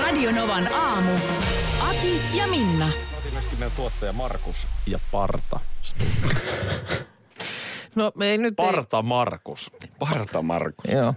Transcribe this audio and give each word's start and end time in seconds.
Radionovan 0.00 0.72
aamu. 0.74 1.10
Ati 1.88 2.20
ja 2.34 2.46
Minna. 2.48 2.88
Myöskin 3.32 3.58
meidän 3.58 3.76
tuottaja 3.76 4.12
Markus 4.12 4.66
ja 4.86 4.98
Parta. 5.12 5.60
No 7.94 8.12
ei 8.20 8.38
nyt 8.38 8.56
Parta 8.56 9.02
Markus. 9.02 9.70
Parta 9.98 10.42
Markus. 10.42 10.92
joo. 10.92 11.14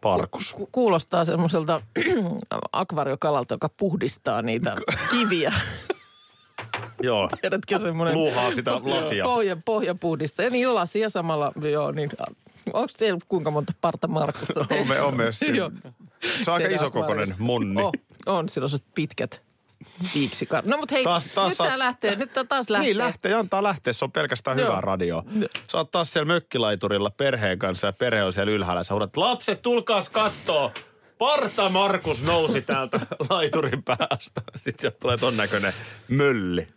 Parkus. 0.00 0.52
Ku- 0.52 0.68
Kuulostaa 0.72 1.24
semmoiselta 1.24 1.82
akvariokalalta, 2.72 3.54
joka 3.54 3.68
puhdistaa 3.68 4.42
niitä 4.42 4.76
kiviä. 5.10 5.52
Joo. 7.02 7.28
Tiedätkö 7.40 7.78
semmoinen? 7.78 8.14
Luuhaa 8.14 8.52
sitä 8.52 8.72
lasia. 8.84 9.24
Pohja, 9.24 9.56
pohja 9.64 9.94
puhdistaa. 9.94 10.44
Ja 10.44 10.50
niin 10.50 10.74
lasia 10.74 11.10
samalla, 11.10 11.52
joo 11.70 11.90
niin. 11.92 12.10
Onko 12.72 12.88
teillä 12.98 13.20
kuinka 13.28 13.50
monta 13.50 13.72
parta 13.80 14.08
Markusta? 14.08 14.60
On 14.80 14.88
me- 14.88 15.00
on 15.00 15.16
me. 15.16 15.24
Joo. 15.54 15.70
Se 16.42 16.50
on 16.50 16.54
aika 16.62 16.74
isokokoinen 16.74 17.28
monni. 17.38 17.82
Oh, 17.82 17.86
on, 17.86 17.92
sillä 18.26 18.38
on 18.38 18.48
sellaiset 18.48 18.84
pitkät 18.94 19.42
viiksikar. 20.14 20.64
No 20.66 20.76
mutta 20.76 20.94
hei, 20.94 21.04
Taas- 21.04 21.24
taas 21.24 21.48
nyt 21.48 21.56
saat- 21.56 21.68
tää 21.68 21.78
lähtee, 21.78 22.16
nyt 22.16 22.32
tää 22.32 22.44
taas 22.44 22.70
lähtee. 22.70 22.86
Niin 22.88 22.98
lähtee, 22.98 23.34
antaa 23.34 23.62
lähteä. 23.62 23.92
Se 23.92 24.04
on 24.04 24.12
pelkästään 24.12 24.58
Joo. 24.58 24.68
hyvää 24.68 24.80
radio. 24.80 25.24
Joo. 25.38 25.48
Sä 25.72 25.78
oot 25.78 25.90
taas 25.90 26.12
siellä 26.12 26.26
mökkilaiturilla 26.26 27.10
perheen 27.10 27.58
kanssa 27.58 27.86
ja 27.86 27.92
perhe 27.92 28.24
on 28.24 28.32
siellä 28.32 28.52
ylhäällä. 28.52 28.82
Sä 28.84 28.94
huudat, 28.94 29.16
lapset 29.16 29.62
tulkaas 29.62 30.10
kattoo. 30.10 30.72
Parta 31.18 31.68
Markus 31.68 32.22
nousi 32.22 32.62
täältä 32.62 33.00
laiturin 33.30 33.82
päästä. 33.82 34.42
Sitten 34.56 34.80
sieltä 34.80 34.96
tulee 35.00 35.16
ton 35.16 35.36
näköinen 35.36 35.72
mölli. 36.08 36.68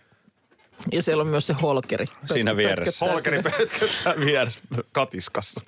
Ja 0.91 1.03
siellä 1.03 1.21
on 1.21 1.27
myös 1.27 1.47
se 1.47 1.53
holkeri. 1.61 2.05
Siinä 2.33 2.57
vieressä. 2.57 3.05
Holkeri 3.05 3.41
pötköttää 3.43 4.13
vieressä 4.25 4.59
katiskassa. 4.91 5.61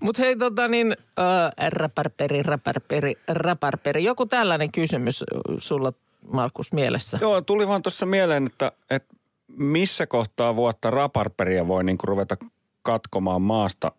Mutta 0.00 0.22
hei 0.22 0.36
tota 0.36 0.68
niin, 0.68 0.96
äh, 1.18 1.68
räpärperi, 1.68 2.42
räpärperi, 2.42 3.14
räpärperi. 3.28 4.04
Joku 4.04 4.26
tällainen 4.26 4.72
kysymys 4.72 5.24
sulla, 5.58 5.92
Markus, 6.32 6.72
mielessä. 6.72 7.18
Joo, 7.20 7.40
tuli 7.40 7.68
vaan 7.68 7.82
tuossa 7.82 8.06
mieleen, 8.06 8.46
että, 8.46 8.72
että 8.90 9.14
missä 9.56 10.06
kohtaa 10.06 10.56
vuotta 10.56 10.90
raparperia 10.90 11.68
voi 11.68 11.84
niin 11.84 11.98
ruveta 12.04 12.36
katkomaan 12.82 13.42
maasta, 13.42 13.92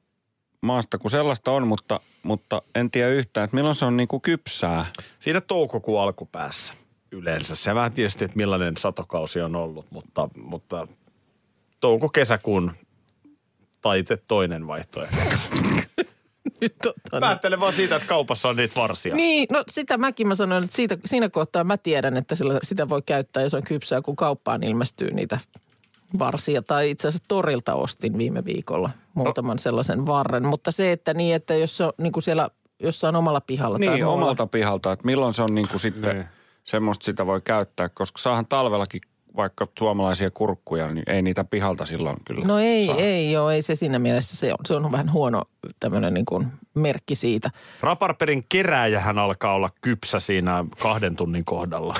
maasta, 0.61 0.97
kun 0.97 1.11
sellaista 1.11 1.51
on, 1.51 1.67
mutta, 1.67 1.99
mutta 2.23 2.61
en 2.75 2.91
tiedä 2.91 3.09
yhtään, 3.09 3.45
että 3.45 3.55
milloin 3.55 3.75
se 3.75 3.85
on 3.85 3.97
niin 3.97 4.07
kuin 4.07 4.21
kypsää. 4.21 4.85
Siinä 5.19 5.41
toukokuun 5.41 6.01
alkupäässä 6.01 6.73
yleensä. 7.11 7.55
Se 7.55 7.75
vähän 7.75 7.91
tietysti, 7.91 8.25
että 8.25 8.37
millainen 8.37 8.77
satokausi 8.77 9.41
on 9.41 9.55
ollut, 9.55 9.85
mutta, 9.89 10.29
mutta 10.43 10.87
touko-kesäkuun 11.79 12.71
taite 13.81 14.17
toinen 14.27 14.67
vaihtoehto. 14.67 15.15
Nyt 16.61 16.75
tota 16.83 16.99
niin. 17.11 17.19
Päättelen 17.19 17.59
vaan 17.59 17.73
siitä, 17.73 17.95
että 17.95 18.07
kaupassa 18.07 18.49
on 18.49 18.55
niitä 18.55 18.75
varsia. 18.75 19.15
Niin, 19.15 19.47
no 19.51 19.63
sitä 19.69 19.97
mäkin 19.97 20.27
mä 20.27 20.35
sanoin, 20.35 20.63
että 20.63 20.75
siitä, 20.75 20.97
siinä 21.05 21.29
kohtaa 21.29 21.63
mä 21.63 21.77
tiedän, 21.77 22.17
että 22.17 22.35
sillä, 22.35 22.59
sitä 22.63 22.89
voi 22.89 23.01
käyttää 23.01 23.43
ja 23.43 23.49
se 23.49 23.57
on 23.57 23.63
kypsää, 23.63 24.01
kun 24.01 24.15
kauppaan 24.15 24.63
ilmestyy 24.63 25.11
niitä 25.11 25.39
varsia. 26.19 26.61
Tai 26.61 26.89
itse 26.89 27.07
asiassa 27.07 27.25
torilta 27.27 27.73
ostin 27.75 28.17
viime 28.17 28.45
viikolla 28.45 28.89
muutaman 29.13 29.59
sellaisen 29.59 30.05
varren. 30.05 30.45
Mutta 30.45 30.71
se, 30.71 30.91
että 30.91 31.13
niin, 31.13 31.35
että 31.35 31.55
jos 31.55 31.77
se 31.77 31.83
on 31.83 31.93
niin 31.97 32.11
kuin 32.13 32.23
siellä 32.23 32.49
jossain 32.79 33.15
omalla 33.15 33.41
pihalla 33.41 33.79
tai 33.79 33.87
Niin, 33.87 34.03
muualla. 34.05 34.23
omalta 34.25 34.47
pihalta, 34.47 34.91
että 34.91 35.05
milloin 35.05 35.33
se 35.33 35.41
on 35.43 35.55
niin 35.55 35.67
kuin 35.67 35.79
sitten 35.79 36.15
Niin. 36.15 36.25
semmoista 36.63 37.05
sitä 37.05 37.25
voi 37.25 37.41
käyttää, 37.41 37.89
koska 37.89 38.17
saahan 38.21 38.45
talvellakin 38.47 39.01
vaikka 39.35 39.67
suomalaisia 39.79 40.31
kurkkuja, 40.31 40.91
niin 40.91 41.03
ei 41.07 41.21
niitä 41.21 41.43
pihalta 41.43 41.85
silloin 41.85 42.17
kyllä 42.25 42.45
No 42.45 42.59
ei, 42.59 42.85
saa. 42.85 42.95
ei 42.95 43.31
joo, 43.31 43.49
ei 43.49 43.61
se 43.61 43.75
siinä 43.75 43.99
mielessä. 43.99 44.37
Se 44.37 44.51
on, 44.51 44.57
se 44.65 44.73
on 44.73 44.91
vähän 44.91 45.11
huono 45.11 45.43
tämmöinen 45.79 46.13
niin 46.13 46.25
kuin 46.25 46.47
merkki 46.73 47.15
siitä. 47.15 47.51
Raparperin 47.81 48.43
kerääjähän 48.49 49.17
alkaa 49.19 49.53
olla 49.53 49.69
kypsä 49.81 50.19
siinä 50.19 50.65
kahden 50.79 51.15
tunnin 51.15 51.45
kohdalla. 51.45 51.95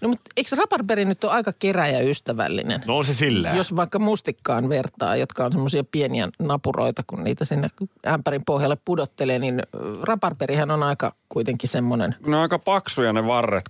No 0.00 0.08
mutta 0.08 0.30
eikö 0.36 0.56
raparperi 0.56 1.04
nyt 1.04 1.24
ole 1.24 1.32
aika 1.32 1.52
keräjäystävällinen? 1.58 2.82
No 2.86 2.96
on 2.98 3.04
se 3.04 3.14
silleen. 3.14 3.56
Jos 3.56 3.76
vaikka 3.76 3.98
mustikkaan 3.98 4.68
vertaa, 4.68 5.16
jotka 5.16 5.44
on 5.44 5.52
semmoisia 5.52 5.84
pieniä 5.84 6.28
napuroita, 6.38 7.02
kun 7.06 7.24
niitä 7.24 7.44
sinne 7.44 7.68
ämpärin 8.06 8.44
pohjalle 8.44 8.76
pudottelee, 8.84 9.38
niin 9.38 9.62
raparperihän 10.02 10.70
on 10.70 10.82
aika 10.82 11.14
kuitenkin 11.28 11.68
semmoinen. 11.68 12.14
Ne 12.26 12.36
on 12.36 12.42
aika 12.42 12.58
paksuja 12.58 13.12
ne 13.12 13.26
varret, 13.26 13.64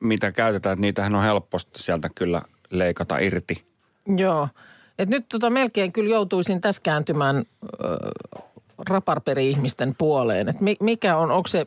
mitä 0.00 0.32
käytetään, 0.32 0.72
että 0.72 0.80
niitähän 0.80 1.14
on 1.14 1.22
helposti 1.22 1.82
sieltä 1.82 2.10
kyllä 2.14 2.42
leikata 2.70 3.18
irti. 3.18 3.64
Joo. 4.16 4.48
Et 4.98 5.08
nyt 5.08 5.26
tota 5.28 5.50
melkein 5.50 5.92
kyllä 5.92 6.10
joutuisin 6.10 6.60
tässä 6.60 6.82
kääntymään 6.82 7.36
ö, 7.36 7.96
raparperi-ihmisten 8.88 9.94
puoleen. 9.98 10.48
Et 10.48 10.60
mi, 10.60 10.76
mikä 10.80 11.16
on, 11.16 11.30
onko 11.30 11.46
se, 11.46 11.66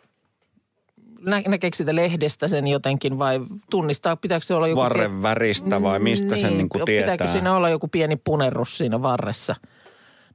nä, 1.21 1.41
näkeekö 1.47 1.77
sitä 1.77 1.95
lehdestä 1.95 2.47
sen 2.47 2.67
jotenkin 2.67 3.19
vai 3.19 3.41
tunnistaa, 3.69 4.15
pitääkö 4.15 4.45
se 4.45 4.53
olla 4.53 4.67
joku... 4.67 4.81
Varren 4.81 5.23
väristä 5.23 5.81
vai 5.81 5.99
mistä 5.99 6.35
sen 6.35 6.57
niin 6.57 6.69
kuin 6.69 6.85
Pitääkö 6.85 7.05
tietää? 7.05 7.27
siinä 7.27 7.55
olla 7.55 7.69
joku 7.69 7.87
pieni 7.87 8.15
punerrus 8.15 8.77
siinä 8.77 9.01
varressa? 9.01 9.55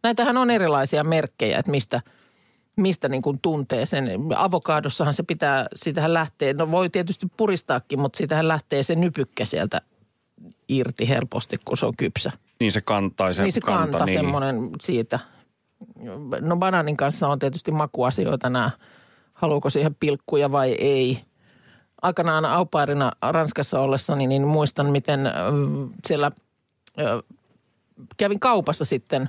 Näitähän 0.03 0.37
on 0.37 0.51
erilaisia 0.51 1.05
merkkejä, 1.05 1.59
että 1.59 1.71
mistä, 1.71 2.01
mistä 2.81 3.09
niin 3.09 3.23
kuin 3.23 3.39
tuntee 3.43 3.87
sen. 3.87 4.05
Avokadossahan 4.37 5.15
se 5.15 5.23
pitää, 5.23 5.67
sitähän 5.75 6.15
lähtee, 6.15 6.53
no 6.53 6.71
voi 6.71 6.91
tietysti 6.91 7.27
puristaakin, 7.37 8.01
mutta 8.01 8.17
sitähän 8.17 8.49
lähtee 8.49 8.83
se 8.83 8.95
nypykkä 8.95 9.45
sieltä 9.45 9.81
irti 10.69 11.09
helposti, 11.09 11.59
kun 11.65 11.77
se 11.77 11.87
on 11.87 11.97
kypsä. 11.97 12.33
Niin 12.61 12.73
se 12.73 12.81
kantaa, 12.81 13.33
se, 13.33 13.43
niin 13.43 13.53
se 13.53 13.61
kanta, 13.61 13.99
kanta 13.99 14.07
niin. 14.07 14.19
semmoinen 14.19 14.71
siitä. 14.81 15.19
No 16.41 16.57
banaanin 16.57 16.97
kanssa 16.97 17.29
on 17.29 17.39
tietysti 17.39 17.71
makuasioita 17.71 18.51
nämä, 18.51 18.71
haluuko 19.33 19.71
siihen 19.71 19.95
pilkkuja 20.01 20.53
vai 20.53 20.73
ei. 20.73 21.21
Aikanaan 22.03 22.45
aupairina 22.45 23.13
Ranskassa 23.23 23.81
ollessani, 23.81 24.27
niin 24.27 24.47
muistan, 24.47 24.87
miten 24.87 25.21
siellä 26.07 26.31
kävin 28.17 28.41
kaupassa 28.41 28.85
sitten 28.85 29.29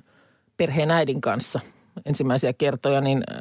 perheen 0.57 0.91
äidin 0.91 1.22
kanssa 1.22 1.59
ensimmäisiä 2.06 2.53
kertoja, 2.53 3.02
niin 3.02 3.24
ö, 3.31 3.34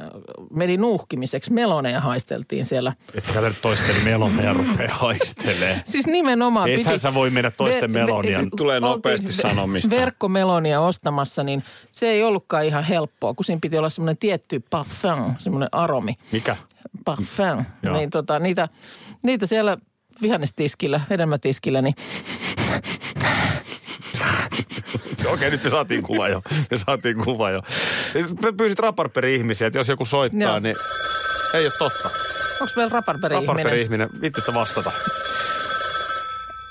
meni 0.50 0.76
nuuhkimiseksi. 0.76 1.52
Meloneja 1.52 2.00
haisteltiin 2.00 2.66
siellä. 2.66 2.92
Etkä 3.14 3.40
nyt 3.40 3.56
toisten 3.62 4.04
melonia 4.04 4.52
rupea 4.52 4.94
haistelee. 4.94 5.82
Siis 5.92 6.06
nimenomaan 6.06 6.70
Ethän 6.70 6.98
sä 6.98 7.14
voi 7.14 7.30
mennä 7.30 7.50
toisten 7.50 7.92
melonia. 7.92 8.38
Tulee 8.56 8.76
oltiin 8.76 8.90
nopeasti 8.90 9.32
sanomista. 9.32 9.96
Verkkomelonia 9.96 10.80
ostamassa, 10.80 11.44
niin 11.44 11.64
se 11.90 12.10
ei 12.10 12.22
ollutkaan 12.22 12.64
ihan 12.64 12.84
helppoa, 12.84 13.34
kun 13.34 13.44
siinä 13.44 13.58
piti 13.62 13.78
olla 13.78 13.90
semmoinen 13.90 14.18
tietty 14.18 14.62
parfum, 14.70 15.34
semmoinen 15.38 15.68
aromi. 15.72 16.16
Mikä? 16.32 16.56
Parfum. 17.04 17.64
Joo. 17.82 17.96
Niin 17.96 18.10
tota, 18.10 18.38
niitä, 18.38 18.68
niitä 19.22 19.46
siellä 19.46 19.76
vihannestiskillä, 20.22 21.00
hedelmätiskillä, 21.10 21.82
niin 21.82 21.94
Okei, 25.32 25.50
nyt 25.50 25.64
me 25.64 25.70
saatiin 25.70 26.02
kuva 26.02 26.28
jo. 26.28 26.42
Me 26.70 26.76
saatiin 26.76 27.24
kuva 27.24 27.50
jo. 27.50 27.62
Pyysit 28.56 28.78
raparperi-ihmisiä, 28.78 29.66
että 29.66 29.78
jos 29.78 29.88
joku 29.88 30.04
soittaa, 30.04 30.40
Joo. 30.40 30.58
niin 30.58 30.76
ei 31.54 31.64
ole 31.64 31.72
totta. 31.78 32.10
onko 32.60 32.72
meillä 32.76 32.92
raparperi-ihminen? 32.92 33.48
Raparperi-ihminen, 33.48 34.08
vittit 34.20 34.54
vastata. 34.54 34.92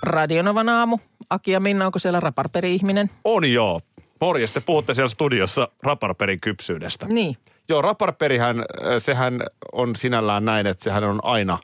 Radionovan 0.04 0.70
aamu. 0.70 0.98
Aki 1.30 1.52
ja 1.52 1.60
Minna, 1.60 1.86
onko 1.86 2.00
siellä 2.00 2.20
raparperi-ihminen? 2.20 3.10
On 3.24 3.52
joo. 3.52 3.82
Morjes, 4.22 4.54
te 4.54 4.60
puhutte 4.60 4.94
siellä 4.94 5.10
studiossa 5.10 5.68
raparperin 5.84 6.40
kypsyydestä. 6.40 7.06
Niin. 7.06 7.38
Joo, 7.70 7.82
raparperihän, 7.82 8.60
äh, 8.60 8.66
sehän 8.98 9.44
on 9.72 9.96
sinällään 9.96 10.46
näin, 10.46 10.68
että 10.68 10.84
sehän 10.84 11.04
on 11.04 11.20
aina 11.24 11.58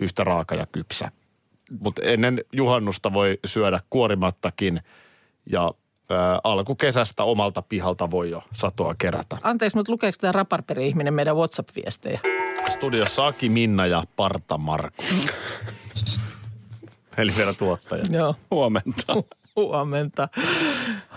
yhtä 0.00 0.24
raaka 0.24 0.54
ja 0.54 0.66
kypsä. 0.72 1.08
Mutta 1.80 2.02
ennen 2.04 2.44
juhannusta 2.52 3.12
voi 3.12 3.38
syödä 3.44 3.80
kuorimattakin 3.90 4.80
ja 5.50 5.72
ää, 6.12 6.40
alkukesästä 6.44 7.24
omalta 7.24 7.62
pihalta 7.62 8.10
voi 8.10 8.30
jo 8.30 8.42
satoa 8.52 8.94
kerätä. 8.98 9.36
Anteeksi, 9.42 9.76
mutta 9.76 9.92
lukeeko 9.92 10.16
tämä 10.20 10.32
raparperi-ihminen 10.32 11.14
meidän 11.14 11.36
WhatsApp-viestejä? 11.36 12.20
Studiossa 12.70 13.26
Aki, 13.26 13.48
Minna 13.48 13.86
ja 13.86 14.04
Parta 14.16 14.58
Markus. 14.58 15.28
Eli 17.16 17.32
vielä 17.36 17.54
tuottaja. 17.54 18.04
Joo. 18.10 18.34
Huomenta. 18.50 19.14
Huomenta. 19.56 20.28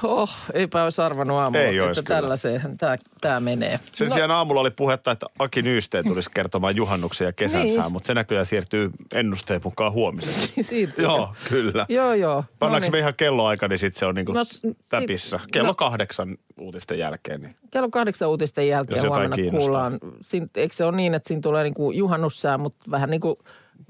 Oh, 0.03 0.29
eipä 0.53 0.83
olisi 0.83 1.01
arvannut 1.01 1.37
aamulla, 1.37 1.63
Ei 1.65 1.77
että 1.77 2.01
tällaiseen 2.03 2.77
tämä, 2.77 2.97
tämä 3.21 3.39
menee. 3.39 3.79
Sen 3.93 4.11
sijaan 4.11 4.31
aamulla 4.31 4.61
oli 4.61 4.71
puhetta, 4.71 5.11
että 5.11 5.25
Aki 5.39 5.61
Nyysteen 5.61 6.05
tulisi 6.07 6.29
kertomaan 6.33 6.75
juhannuksen 6.75 7.25
ja 7.25 7.33
kesän 7.33 7.61
Niin. 7.65 7.91
mutta 7.91 8.07
se 8.07 8.13
näköjään 8.13 8.45
siirtyy 8.45 8.91
ennusteen 9.13 9.61
mukaan 9.63 9.91
huomiseen. 9.91 10.49
Siirtyy. 10.65 11.05
Joo, 11.05 11.33
kyllä. 11.49 11.85
Joo, 11.89 12.13
joo. 12.13 12.43
Pannaanko 12.59 12.87
No 12.87 12.91
me 12.91 12.95
niin. 12.97 13.01
ihan 13.01 13.13
kelloaika, 13.17 13.67
niin 13.67 13.79
sitten 13.79 13.99
se 13.99 14.05
on 14.05 14.15
niinku 14.15 14.31
No 14.31 14.39
no, 14.63 14.73
täpissä. 14.89 15.39
Kello 15.51 15.67
no- 15.67 15.73
kahdeksan 15.75 16.37
uutisten 16.59 16.99
jälkeen. 16.99 17.41
Niin. 17.41 17.55
Kello 17.71 17.89
kahdeksan 17.89 18.29
uutisten 18.29 18.67
jälkeen 18.67 19.07
huomenna 19.09 19.35
kiinnostaa. 19.35 19.59
kuullaan. 19.59 19.97
Siin, 20.21 20.49
eikö 20.55 20.75
se 20.75 20.85
ole 20.85 20.95
niin, 20.97 21.13
että 21.13 21.27
siinä 21.27 21.41
tulee 21.41 21.63
niinku 21.63 21.91
juhannussää, 21.91 22.57
mutta 22.57 22.91
vähän 22.91 23.09
niin 23.09 23.21
kuin 23.21 23.35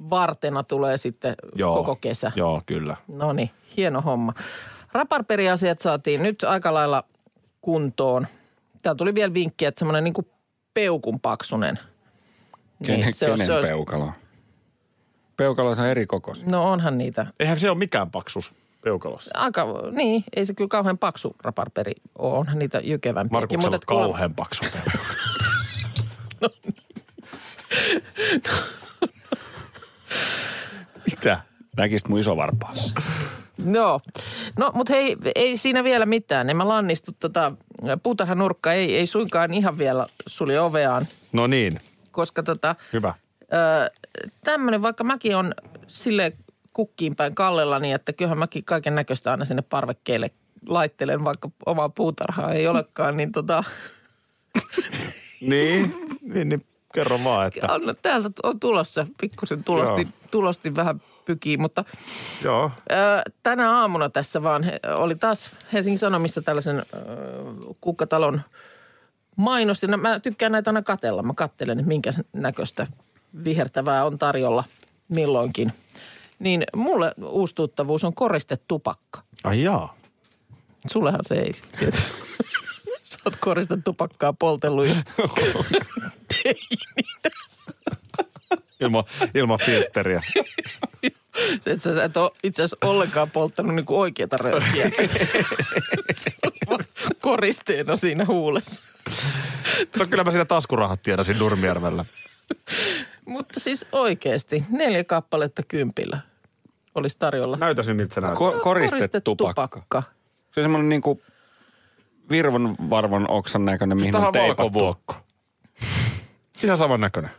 vartena 0.09 0.63
tulee 0.63 0.97
sitten 0.97 1.35
Joo. 1.55 1.75
koko 1.75 1.95
kesä. 1.95 2.31
Joo, 2.35 2.61
kyllä. 2.65 2.97
No 3.07 3.33
niin, 3.33 3.49
hieno 3.77 4.01
homma. 4.01 4.33
Raparperiasiat 4.91 5.79
saatiin 5.79 6.23
nyt 6.23 6.43
aika 6.43 6.73
lailla 6.73 7.03
kuntoon. 7.61 8.27
Täällä 8.81 8.97
tuli 8.97 9.15
vielä 9.15 9.33
vinkki, 9.33 9.65
että 9.65 9.79
semmoinen 9.79 10.03
niin 10.03 10.13
kuin 10.13 10.27
peukun 10.73 11.19
paksunen. 11.19 11.79
Kenen, 12.85 12.99
Niin, 13.01 13.13
se 13.13 13.25
on- 13.25 13.31
kenen 13.31 13.47
se 13.47 13.53
on- 13.53 13.63
peukalo? 13.65 14.11
Peukaloita 15.37 15.81
on 15.81 15.87
eri 15.87 16.05
kokoisia. 16.05 16.47
No 16.51 16.71
onhan 16.71 16.97
niitä. 16.97 17.25
Eihän 17.39 17.59
se 17.59 17.69
ole 17.69 17.77
mikään 17.77 18.11
paksus 18.11 18.53
peukalossa. 18.81 19.31
Aika, 19.33 19.65
niin, 19.91 20.23
ei 20.35 20.45
se 20.45 20.53
kyllä 20.53 20.67
kauhean 20.67 20.97
paksu 20.97 21.35
raparperi 21.43 21.93
ole. 22.17 22.33
Onhan 22.37 22.59
niitä 22.59 22.79
jykevämpiäkin. 22.83 23.59
Markuksella 23.59 23.75
on 23.75 23.81
kauhean 23.85 24.33
paksu 24.35 24.63
peukalo. 24.73 25.03
Mitä? 31.11 31.39
Näkisit 31.77 32.07
mun 32.07 32.19
isovarpaa. 32.19 32.73
Joo. 33.73 34.01
No, 34.57 34.71
mutta 34.73 34.93
hei, 34.93 35.15
ei 35.35 35.57
siinä 35.57 35.83
vielä 35.83 36.05
mitään. 36.05 36.49
En 36.49 36.57
mä 36.57 36.67
lannistu 36.67 37.11
tota, 37.19 37.51
puutarhanurkka 38.03 38.73
ei, 38.73 38.97
ei 38.97 39.07
suinkaan 39.07 39.53
ihan 39.53 39.77
vielä 39.77 40.07
suli 40.27 40.57
oveaan, 40.57 41.07
No 41.33 41.47
niin, 41.47 41.79
koska 42.11 42.43
tota, 42.43 42.75
hyvä. 42.93 43.13
tämmöinen, 44.43 44.81
vaikka 44.81 45.03
mäkin 45.03 45.35
on 45.35 45.53
sille 45.87 46.33
kukkiin 46.73 47.15
päin 47.15 47.35
kallella 47.35 47.79
niin, 47.79 47.95
että 47.95 48.13
kyllähän 48.13 48.37
mäkin 48.37 48.63
kaiken 48.65 48.95
näköistä 48.95 49.31
aina 49.31 49.45
sinne 49.45 49.61
parvekkeelle 49.61 50.31
laittelen, 50.67 51.23
vaikka 51.23 51.49
omaa 51.65 51.89
puutarhaa 51.89 52.53
ei 52.53 52.67
olekaan, 52.67 53.17
niin 53.17 53.31
tota, 53.31 53.63
Niin, 55.41 55.95
niin, 56.21 56.49
niin 56.49 56.65
kerro 56.95 57.19
vaan, 57.23 57.47
että 57.47 57.67
no, 57.67 57.93
täältä 58.01 58.29
on 58.43 58.59
tulossa, 58.59 59.07
pikkusen 59.21 59.63
tulosti, 59.63 60.01
Joo. 60.01 60.11
tulosti 60.31 60.75
vähän 60.75 61.01
pykii, 61.25 61.57
mutta 61.57 61.85
joo. 62.43 62.71
Ö, 62.91 62.95
tänä 63.43 63.71
aamuna 63.71 64.09
tässä 64.09 64.43
vaan 64.43 64.63
oli 64.95 65.15
taas 65.15 65.51
Helsingin 65.73 65.99
Sanomissa 65.99 66.41
tällaisen 66.41 66.79
ö, 66.79 66.83
kukkatalon 67.81 68.41
mainosti. 69.35 69.87
No, 69.87 69.97
mä 69.97 70.19
tykkään 70.19 70.51
näitä 70.51 70.69
aina 70.69 70.81
katella. 70.81 71.23
Mä 71.23 71.33
kattelen, 71.35 71.79
että 71.79 71.87
minkä 71.87 72.11
näköistä 72.33 72.87
vihertävää 73.43 74.05
on 74.05 74.17
tarjolla 74.17 74.63
milloinkin. 75.07 75.73
Niin 76.39 76.63
mulle 76.75 77.11
uusi 77.25 77.55
tuttavuus 77.55 78.03
on 78.03 78.13
koristetupakka. 78.15 79.21
Ai 79.43 79.63
jaa. 79.63 79.95
Sullehan 80.91 81.19
se 81.23 81.35
ei. 81.35 81.51
Sä 83.03 83.19
oot 83.25 83.35
koristetupakkaa 83.35 84.33
poltellut 84.33 84.87
Ilman, 88.81 89.03
ilman 89.35 89.59
filtteriä. 89.65 90.21
et 91.65 91.81
sä, 91.81 91.93
sä 91.93 92.03
et 92.03 92.17
ole 92.17 92.31
itse 92.43 92.63
asiassa 92.63 92.77
ollenkaan 92.81 93.31
polttanut 93.31 93.75
niinku 93.75 93.99
oikeita 93.99 94.37
röökiä. 94.37 94.91
Koristeena 97.21 97.95
siinä 97.95 98.25
huulessa. 98.25 98.83
No 99.99 100.05
kyllä 100.07 100.23
mä 100.23 100.31
siinä 100.31 100.45
taskurahat 100.45 101.03
tiedasin 101.03 101.39
Nurmijärvellä. 101.39 102.05
Mutta 103.25 103.59
siis 103.59 103.85
oikeasti 103.91 104.63
neljä 104.69 105.03
kappaletta 105.03 105.63
kympillä 105.67 106.19
olisi 106.95 107.17
tarjolla. 107.19 107.57
Näytäisin, 107.57 107.95
miltä 107.95 108.13
se 108.13 108.21
näyttää. 108.21 108.47
Ko- 108.47 108.59
koristetupakka. 108.61 109.67
Koristetupakka. 109.67 110.03
Se 110.51 110.59
on 110.59 110.63
semmoinen 110.63 110.89
niinku 110.89 111.21
virvon 112.29 112.75
varvon 112.89 113.29
oksan 113.29 113.65
näköinen, 113.65 113.97
mihin 113.97 114.11
Tämä 114.11 114.21
on 114.23 114.27
on 114.27 114.33
teipattu. 114.33 115.15
Ihan 116.63 116.77
saman 116.77 117.01
näköinen. 117.01 117.31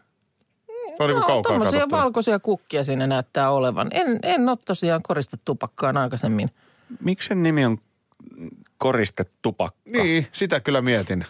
Se 0.97 1.03
on 1.03 1.11
niin 1.11 1.23
kaukaa 1.23 1.61
valkoisia 1.91 2.39
kukkia 2.39 2.85
siinä 2.85 3.07
näyttää 3.07 3.51
olevan. 3.51 3.89
En, 3.91 4.19
en 4.23 4.49
ole 4.49 4.59
tosiaan 4.65 5.03
koristetupakkaan 5.03 5.97
aikaisemmin. 5.97 6.51
Miksi 7.01 7.29
sen 7.29 7.43
nimi 7.43 7.65
on 7.65 7.79
koristetupakka? 8.79 9.81
Niin, 9.85 10.27
sitä 10.33 10.61
kyllä 10.61 10.83
mietin. 10.83 11.25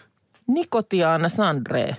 Nikotiana 0.47 1.29
sandre 1.29 1.97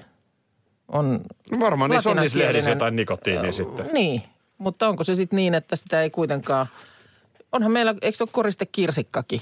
on 0.88 1.22
No 1.51 1.60
varmaan 1.60 1.89
niissä 1.89 2.10
on 2.10 2.18
niissä 2.18 2.39
lehdissä 2.39 2.69
jotain 2.69 2.95
nikotiinia 2.95 3.51
sitten. 3.51 3.89
Niin, 3.94 4.24
mutta 4.57 4.89
onko 4.89 5.04
se 5.04 5.16
sitten 5.16 5.38
niin, 5.38 5.54
että 5.54 5.75
sitä 5.75 6.01
ei 6.01 6.10
kuitenkaan... 6.10 6.66
Onhan 7.51 7.72
meillä, 7.72 7.95
eikö 8.01 8.18
se 8.18 8.24
ole 8.24 8.30
koriste 8.31 8.66
kirsikkakin 8.66 9.42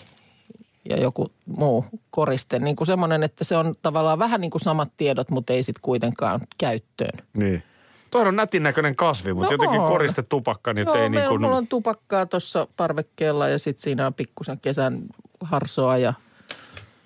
ja 0.89 0.97
joku 0.99 1.31
muu 1.45 1.85
koriste? 2.11 2.59
Niin 2.59 2.75
kuin 2.75 2.87
semmoinen, 2.87 3.23
että 3.23 3.43
se 3.43 3.57
on 3.57 3.75
tavallaan 3.81 4.19
vähän 4.19 4.41
niin 4.41 4.51
kuin 4.51 4.61
samat 4.61 4.91
tiedot, 4.97 5.29
mutta 5.29 5.53
ei 5.53 5.63
sitten 5.63 5.81
kuitenkaan 5.81 6.39
käyttöön. 6.57 7.19
Niin. 7.37 7.63
Toi 8.11 8.27
on 8.27 8.35
nätin 8.35 8.63
näköinen 8.63 8.95
kasvi, 8.95 9.33
mutta 9.33 9.47
No 9.47 9.53
jotenkin 9.53 9.79
on. 9.81 9.87
koriste 9.87 10.23
tupakka, 10.23 10.73
niin 10.73 10.85
Joo, 10.87 10.95
ei 10.95 11.01
niin 11.01 11.11
meillä, 11.11 11.29
kuin... 11.29 11.41
mulla 11.41 11.57
on 11.57 11.67
tupakkaa 11.67 12.25
tuossa 12.25 12.67
parvekkeella 12.77 13.47
ja 13.49 13.59
sitten 13.59 13.83
siinä 13.83 14.07
on 14.07 14.13
pikkusen 14.13 14.59
kesän 14.59 15.01
harsoa 15.41 15.97
ja... 15.97 16.13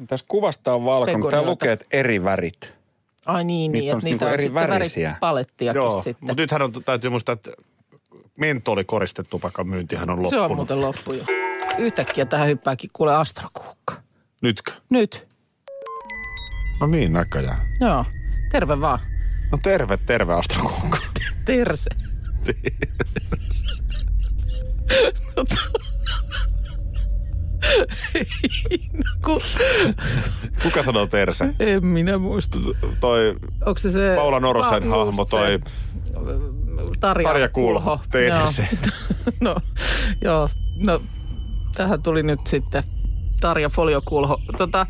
Tässä 0.07 0.25
kuvasta 0.29 0.73
on 0.73 0.85
valkoinen. 0.85 1.13
Tämä 1.15 1.23
Pegoniota. 1.29 1.49
lukee, 1.49 1.71
että 1.71 1.85
eri 1.91 2.23
värit. 2.23 2.73
Ai 3.25 3.43
niin, 3.43 3.71
Niitä 3.71 3.83
niin 3.83 3.93
on 3.93 3.97
että 3.97 4.05
niitä 4.05 4.15
niinku 4.15 4.25
on 4.25 4.33
eri 4.33 4.43
sitten 4.43 4.55
värisiä. 4.69 5.09
väripalettiakin 5.09 5.79
Joo, 5.79 5.95
sitten. 6.01 6.17
mutta 6.27 6.41
nythän 6.41 6.61
on, 6.61 6.71
täytyy 6.85 7.09
muistaa, 7.09 7.33
että 7.33 7.51
mentolikoristettupakan 8.39 9.67
myyntihän 9.67 10.09
on 10.09 10.15
loppunut. 10.23 10.29
Se 10.29 10.39
on 10.39 10.55
muuten 10.55 10.81
loppu 10.81 11.13
jo. 11.13 11.23
Yhtäkkiä 11.77 12.25
tähän 12.25 12.47
hyppääkin 12.47 12.89
kuule 12.93 13.15
astrokuukka. 13.15 13.95
Nytkö? 14.41 14.71
Nyt. 14.89 15.27
No 16.81 16.87
niin, 16.87 17.13
näköjään. 17.13 17.59
Joo. 17.81 18.05
Terve 18.51 18.81
vaan. 18.81 18.99
No 19.51 19.57
terve, 19.63 19.97
terve 19.97 20.33
Astrokuukka. 20.33 20.97
Terse. 21.45 21.89
Ku, 29.25 29.39
Kuka 30.63 30.83
sanoo 30.83 31.07
terse? 31.07 31.53
en 31.59 31.85
minä 31.85 32.17
muista. 32.17 32.57
Toi 32.99 33.35
Onko 33.65 33.79
se 33.79 33.91
se... 33.91 34.13
Paula 34.15 34.39
Norosen 34.39 34.83
Ah, 34.83 34.89
hahmo, 34.89 35.25
toi 35.25 35.59
Tarja, 36.99 37.27
Tarja 37.27 37.49
Kulho. 37.49 37.99
Joo. 38.27 38.47
no, 39.41 39.55
joo. 40.21 40.49
No, 40.77 41.01
tähän 41.75 42.03
tuli 42.03 42.23
nyt 42.23 42.39
sitten 42.47 42.83
Tarja 43.41 43.69
Foliokulho. 43.69 44.41
Tota, 44.57 44.87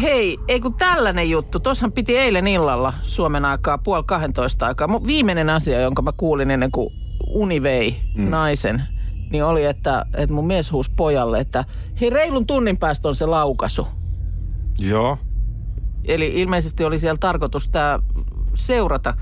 hei, 0.00 0.38
ei 0.48 0.60
kun 0.60 0.74
tällainen 0.74 1.30
juttu. 1.30 1.60
Tuossahan 1.60 1.92
piti 1.92 2.18
eilen 2.18 2.46
illalla 2.46 2.92
Suomen 3.02 3.44
aikaa 3.44 3.78
puoli 3.78 4.04
12 4.06 4.66
aikaa. 4.66 4.88
Mun 4.88 5.06
viimeinen 5.06 5.50
asia, 5.50 5.80
jonka 5.80 6.02
mä 6.02 6.12
kuulin 6.16 6.50
ennen 6.50 6.70
kuin 6.70 6.94
uni 7.26 7.62
vei 7.62 7.96
mm. 8.14 8.30
naisen, 8.30 8.82
niin 9.30 9.44
oli, 9.44 9.64
että, 9.64 10.06
että 10.14 10.34
mun 10.34 10.46
mies 10.46 10.72
huusi 10.72 10.90
pojalle, 10.96 11.38
että 11.38 11.64
hei 12.00 12.10
reilun 12.10 12.46
tunnin 12.46 12.78
päästä 12.78 13.08
on 13.08 13.14
se 13.14 13.26
laukaisu. 13.26 13.86
Joo. 14.78 15.18
Eli 16.04 16.32
ilmeisesti 16.34 16.84
oli 16.84 16.98
siellä 16.98 17.18
tarkoitus 17.18 17.68
tämä 17.68 17.98
seurata. 18.54 19.14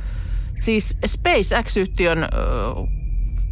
Siis 0.60 0.96
SpaceX-yhtiön 1.06 2.28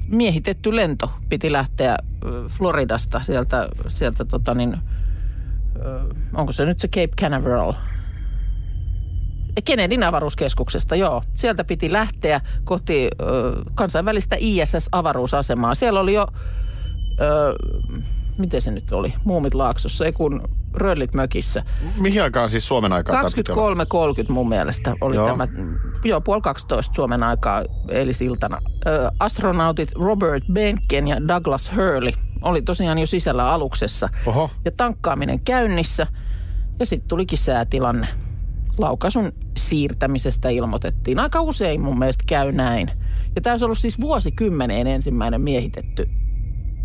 miehitetty 0.08 0.76
lento 0.76 1.10
piti 1.28 1.52
lähteä 1.52 1.96
Floridasta 2.48 3.20
sieltä, 3.22 3.68
sieltä 3.88 4.24
tota 4.24 4.54
niin, 4.54 4.78
onko 6.34 6.52
se 6.52 6.64
nyt 6.64 6.80
se 6.80 6.88
Cape 6.88 7.14
Canaveral? 7.20 7.72
Kennedyn 9.64 10.02
avaruuskeskuksesta, 10.02 10.96
joo. 10.96 11.22
Sieltä 11.34 11.64
piti 11.64 11.92
lähteä 11.92 12.40
kohti 12.64 13.10
kansainvälistä 13.74 14.36
ISS-avaruusasemaa. 14.38 15.74
Siellä 15.74 16.00
oli 16.00 16.14
jo, 16.14 16.26
ö, 17.20 17.54
miten 18.38 18.60
se 18.60 18.70
nyt 18.70 18.92
oli, 18.92 19.14
Muumit 19.24 19.54
Laaksossa, 19.54 20.06
ei 20.06 20.12
kun 20.12 20.48
Röllit 20.78 21.14
mökissä. 21.14 21.62
Mihin 21.96 22.22
aikaan 22.22 22.50
siis 22.50 22.68
Suomen 22.68 22.92
aikaa 22.92 23.16
tämä 23.16 23.28
piti 23.36 23.52
olla? 23.52 23.84
23.30 24.24 24.32
mun 24.32 24.48
mielestä 24.48 24.94
oli 25.00 25.16
Joo. 25.16 25.26
joo. 25.26 25.36
tämä, 25.36 25.48
joo, 26.04 26.20
puoli 26.20 26.40
12 26.40 26.94
Suomen 26.94 27.22
aikaa 27.22 27.62
eilisiltana. 27.88 28.58
Ö, 28.86 29.10
astronautit 29.20 29.92
Robert 29.94 30.44
Benken 30.52 31.08
ja 31.08 31.28
Douglas 31.28 31.72
Hurley 31.76 32.12
oli 32.42 32.62
tosiaan 32.62 32.98
jo 32.98 33.06
sisällä 33.06 33.50
aluksessa. 33.50 34.08
Oho. 34.26 34.50
Ja 34.64 34.70
tankkaaminen 34.76 35.40
käynnissä. 35.40 36.06
Ja 36.80 36.86
sitten 36.86 37.08
tulikin 37.08 37.38
säätilanne. 37.38 38.08
Laukaisun 38.78 39.32
siirtämisestä 39.56 40.48
ilmoitettiin. 40.48 41.18
Aika 41.18 41.40
usein 41.40 41.80
mun 41.80 41.98
mielestä 41.98 42.24
käy 42.26 42.52
näin. 42.52 42.90
Ja 43.36 43.42
tämä 43.42 43.52
olisi 43.52 43.64
ollut 43.64 43.78
siis 43.78 44.00
vuosikymmeneen 44.00 44.86
ensimmäinen 44.86 45.40
miehitetty 45.40 46.08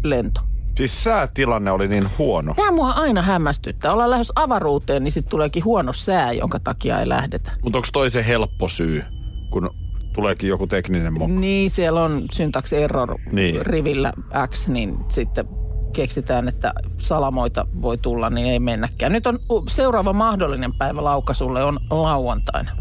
lento. 0.03 0.41
Siis 0.77 1.03
säätilanne 1.03 1.71
oli 1.71 1.87
niin 1.87 2.07
huono. 2.17 2.53
Tämä 2.53 2.71
mua 2.71 2.91
aina 2.91 3.21
hämmästyttää. 3.21 3.93
Ollaan 3.93 4.09
lähes 4.09 4.31
avaruuteen, 4.35 5.03
niin 5.03 5.11
sitten 5.11 5.31
tuleekin 5.31 5.63
huono 5.65 5.93
sää, 5.93 6.31
jonka 6.33 6.59
takia 6.59 6.99
ei 6.99 7.09
lähdetä. 7.09 7.51
Mutta 7.63 7.77
onko 7.77 7.87
toi 7.93 8.09
se 8.09 8.27
helppo 8.27 8.67
syy, 8.67 9.03
kun 9.49 9.69
tuleekin 10.13 10.49
joku 10.49 10.67
tekninen 10.67 11.13
mokko? 11.13 11.27
Niin, 11.39 11.69
siellä 11.71 12.03
on 12.03 12.25
syntax 12.31 12.73
error 12.73 13.17
Niin. 13.31 13.65
rivillä 13.65 14.13
X, 14.47 14.67
niin 14.67 14.97
sitten 15.09 15.45
keksitään, 15.93 16.47
että 16.47 16.73
salamoita 16.97 17.65
voi 17.81 17.97
tulla, 17.97 18.29
niin 18.29 18.47
ei 18.47 18.59
mennäkään. 18.59 19.11
Nyt 19.11 19.27
on 19.27 19.39
seuraava 19.69 20.13
mahdollinen 20.13 20.73
päivä 20.73 21.03
laukasulle 21.03 21.63
on 21.63 21.79
lauantaina. 21.89 22.71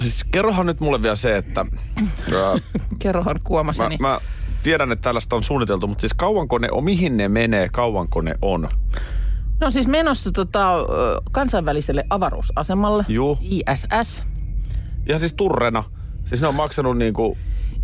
Siis 0.00 0.24
kerrohan 0.24 0.66
nyt 0.66 0.80
mulle 0.80 1.02
vielä 1.02 1.14
se, 1.16 1.36
että 1.36 1.60
ää, 2.34 2.58
Kerrohan 2.98 3.36
mä, 3.36 3.40
kuomaseni. 3.44 3.96
mä 4.00 4.20
tiedän, 4.64 4.92
että 4.92 5.02
tällaista 5.02 5.36
on 5.36 5.42
suunniteltu, 5.42 5.86
mutta 5.86 6.00
siis 6.00 6.14
kauanko 6.14 6.58
ne 6.58 6.68
on, 6.70 6.84
mihin 6.84 7.16
ne 7.16 7.28
menee, 7.28 7.68
kauanko 7.68 8.20
ne 8.20 8.34
on? 8.42 8.68
No 9.60 9.70
siis 9.70 9.86
menossa 9.86 10.32
tota, 10.32 10.74
kansainväliselle 11.32 12.04
avaruusasemalle, 12.10 13.04
Juu. 13.08 13.38
ISS. 13.40 14.24
Ihan 15.08 15.20
siis 15.20 15.34
turrena. 15.34 15.84
Siis 16.24 16.40
ne 16.40 16.46
on 16.46 16.54
maksanut 16.54 16.98
niinku, 16.98 17.36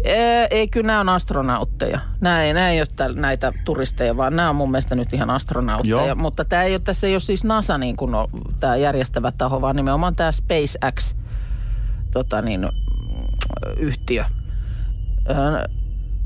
Ee, 0.05 0.49
ei, 0.51 0.69
kyllä 0.69 0.87
nämä 0.87 1.01
on 1.01 1.09
astronautteja. 1.09 2.01
Nämä 2.21 2.43
ei, 2.43 2.55
nämä 2.55 2.71
ei 2.71 2.81
ole 2.81 2.89
täl, 2.97 3.15
näitä 3.15 3.53
turisteja, 3.65 4.17
vaan 4.17 4.37
nämä 4.37 4.51
on 4.51 4.57
mun 4.57 4.71
mielestä 4.71 4.95
nyt 4.95 5.13
ihan 5.13 5.31
astronautteja. 5.31 6.07
Joo. 6.07 6.15
Mutta 6.15 6.45
tämä 6.45 6.63
ei 6.63 6.73
ole, 6.73 6.81
tässä 6.85 7.07
ei 7.07 7.15
ole 7.15 7.21
siis 7.21 7.45
NASA 7.45 7.79
niin 7.79 7.97
kuin 7.97 8.15
on, 8.15 8.29
tämä 8.61 8.77
järjestävä 8.77 9.33
taho, 9.39 9.61
vaan 9.61 9.77
nimenomaan 9.77 10.17
tämä 10.17 10.33
SpaceX 10.33 11.15
tota 12.13 12.43
niin, 12.43 12.69
yhtiö. 13.77 14.25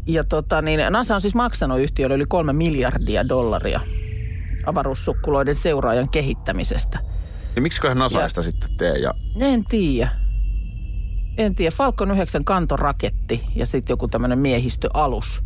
Ja 0.07 0.25
tota 0.25 0.63
niin, 0.63 0.81
NASA 0.91 1.15
on 1.15 1.21
siis 1.21 1.35
maksanut 1.35 1.81
yhtiölle 1.81 2.15
yli 2.17 2.27
kolme 2.29 2.53
miljardia 2.53 3.29
dollaria 3.29 3.81
avaruussukkuloiden 4.67 5.57
seuraajan 5.57 6.09
kehittämisestä. 6.09 6.99
niin 7.55 7.63
miksiköhän 7.63 7.99
NASA 7.99 8.21
Ja- 8.21 8.29
sitä 8.29 8.43
sitten 8.43 8.71
tee? 8.77 8.99
Ja 8.99 9.15
En 9.41 9.65
tiedä. 9.65 10.09
En 11.39 11.55
tiedä. 11.55 11.71
Falcon 11.71 12.11
9 12.11 12.45
kantoraketti 12.45 13.45
ja 13.57 13.67
sitten 13.67 13.93
joku 13.93 14.09
tämmöinen 14.09 14.39
miehistöalus. 14.39 15.43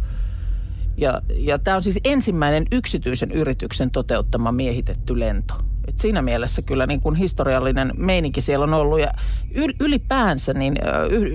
Ja, 0.96 1.22
ja 1.34 1.58
tämä 1.58 1.76
on 1.76 1.82
siis 1.82 2.00
ensimmäinen 2.04 2.64
yksityisen 2.72 3.30
yrityksen 3.32 3.90
toteuttama 3.90 4.52
miehitetty 4.52 5.20
lento. 5.20 5.54
Et 5.88 5.98
siinä 5.98 6.22
mielessä 6.22 6.62
kyllä 6.62 6.86
niin 6.86 7.00
kuin 7.00 7.16
historiallinen 7.16 7.92
meininki 7.96 8.40
siellä 8.40 8.62
on 8.62 8.74
ollut. 8.74 9.00
Ja 9.00 9.12
yl- 9.54 9.76
ylipäänsä 9.80 10.54
niin 10.54 10.74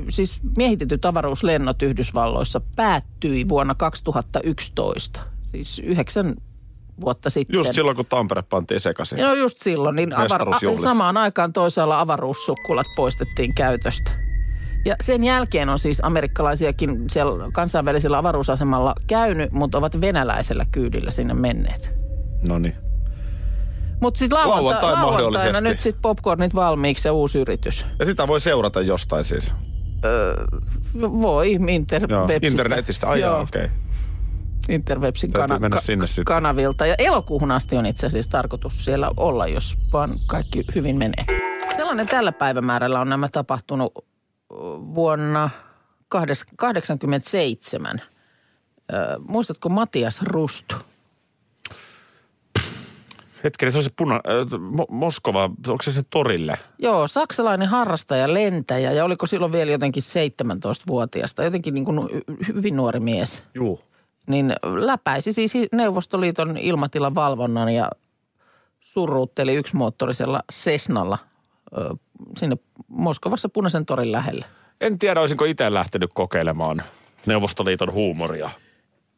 siis 0.10 0.40
miehitetyt 0.58 1.06
avaruuslennot 1.06 1.82
Yhdysvalloissa 1.82 2.62
päättyi 2.76 3.50
vuonna 3.50 3.76
2011. 3.76 5.22
Siis 5.44 5.80
yhdeksän 5.80 6.36
vuotta 7.02 7.30
sitten. 7.30 7.56
just 7.56 7.74
silloin, 7.74 7.96
kun 7.96 8.06
Tampere 8.06 8.42
pantiin 8.42 8.80
sekaisin. 8.80 9.20
No 9.20 9.34
just 9.34 9.58
silloin, 9.62 9.96
niin 9.96 10.14
avar- 10.14 10.82
samaan 10.82 11.18
aikaan 11.18 11.54
toisaalla 11.54 12.00
avaruussukkulat 12.00 12.88
poistettiin 12.96 13.56
käytöstä. 13.56 14.12
Ja 14.86 14.96
sen 15.02 15.24
jälkeen 15.24 15.70
on 15.70 15.80
siis 15.80 16.00
amerikkalaisiakin 16.04 17.10
siellä 17.10 17.52
kansainvälisellä 17.52 18.18
avaruusasemalla 18.18 18.96
käynyt, 19.08 19.52
mutta 19.52 19.78
ovat 19.78 20.02
venäläisellä 20.02 20.66
kyydillä 20.72 21.12
sinne 21.12 21.34
menneet. 21.34 21.92
No 22.48 22.60
niin. 22.60 22.76
Mutta 24.04 24.18
sitten 24.18 24.38
lauanta- 24.38 24.56
Lauantai 24.64 24.82
lauantaina 24.92 25.12
mahdollisesti. 25.12 25.64
nyt 25.64 25.80
sitten 25.80 26.02
popcornit 26.02 26.56
valmiiksi 26.56 27.08
ja 27.08 27.14
uusi 27.14 27.38
yritys. 27.38 27.86
Ja 28.00 28.06
sitä 28.06 28.28
voi 28.28 28.42
seurata 28.42 28.82
jostain 28.82 29.26
siis. 29.26 29.54
Voi 31.02 31.52
interwebsistä. 31.52 32.48
Internetistä, 32.48 33.08
ai 33.08 33.24
okei. 33.24 33.66
Okay. 33.66 33.70
Interwebsin 34.70 35.32
kana- 35.32 35.60
mennä 35.60 35.76
ka- 35.78 35.82
sinne 35.82 36.08
sitten. 36.08 36.26
kanavilta. 36.26 36.86
Ja 36.86 36.96
elokuuhun 36.98 37.52
asti 37.52 37.76
on 37.78 37.86
itse 37.86 38.08
asiassa 38.08 38.32
tarkoitus 38.32 38.86
siellä 38.86 39.12
olla, 39.18 39.48
jos 39.48 39.76
vaan 39.94 40.12
kaikki 40.28 40.66
hyvin 40.76 40.98
menee. 40.98 41.26
Sellainen 41.76 42.08
tällä 42.08 42.32
päivämäärällä 42.32 43.00
on 43.00 43.10
nämä 43.10 43.30
tapahtunut 43.30 43.94
vuonna 44.96 45.50
1987. 46.10 48.02
Muistatko 49.28 49.70
Matias 49.70 50.22
Rustu? 50.22 50.76
Hetkinen, 53.44 53.72
se 53.72 53.78
on 53.78 53.84
se 53.84 53.90
puna, 53.96 54.16
äh, 54.16 54.22
Mo- 54.60 54.86
Moskova, 54.90 55.44
onko 55.68 55.84
se 55.84 55.92
se 55.94 56.04
torille? 56.10 56.58
Joo, 56.80 57.08
saksalainen 57.08 57.68
harrastaja, 57.68 58.34
lentäjä 58.34 58.92
ja 58.92 59.06
oliko 59.06 59.28
silloin 59.28 59.52
vielä 59.52 59.72
jotenkin 59.72 60.04
17-vuotiasta, 60.04 61.44
jotenkin 61.44 61.74
niin 61.74 61.86
kuin 61.86 62.00
hy- 62.00 62.48
hyvin 62.56 62.76
nuori 62.76 63.00
mies. 63.00 63.44
Juu. 63.54 63.82
niin 64.28 64.56
läpäisi 64.76 65.34
siis 65.34 65.54
Neuvostoliiton 65.72 66.58
ilmatilan 66.58 67.16
valvonnan 67.16 67.70
ja 67.74 67.90
surruutteli 68.80 69.54
yksimoottorisella 69.56 70.44
Cessnalla 70.54 71.18
ö, 71.78 71.96
sinne 72.38 72.56
Moskovassa 72.88 73.50
Punaisen 73.50 73.86
torin 73.86 74.12
lähelle. 74.12 74.46
En 74.82 75.00
tiedä, 75.00 75.22
olisinko 75.22 75.46
itse 75.46 75.74
lähtenyt 75.74 76.10
kokeilemaan 76.14 76.84
Neuvostoliiton 77.26 77.94
huumoria. 77.94 78.50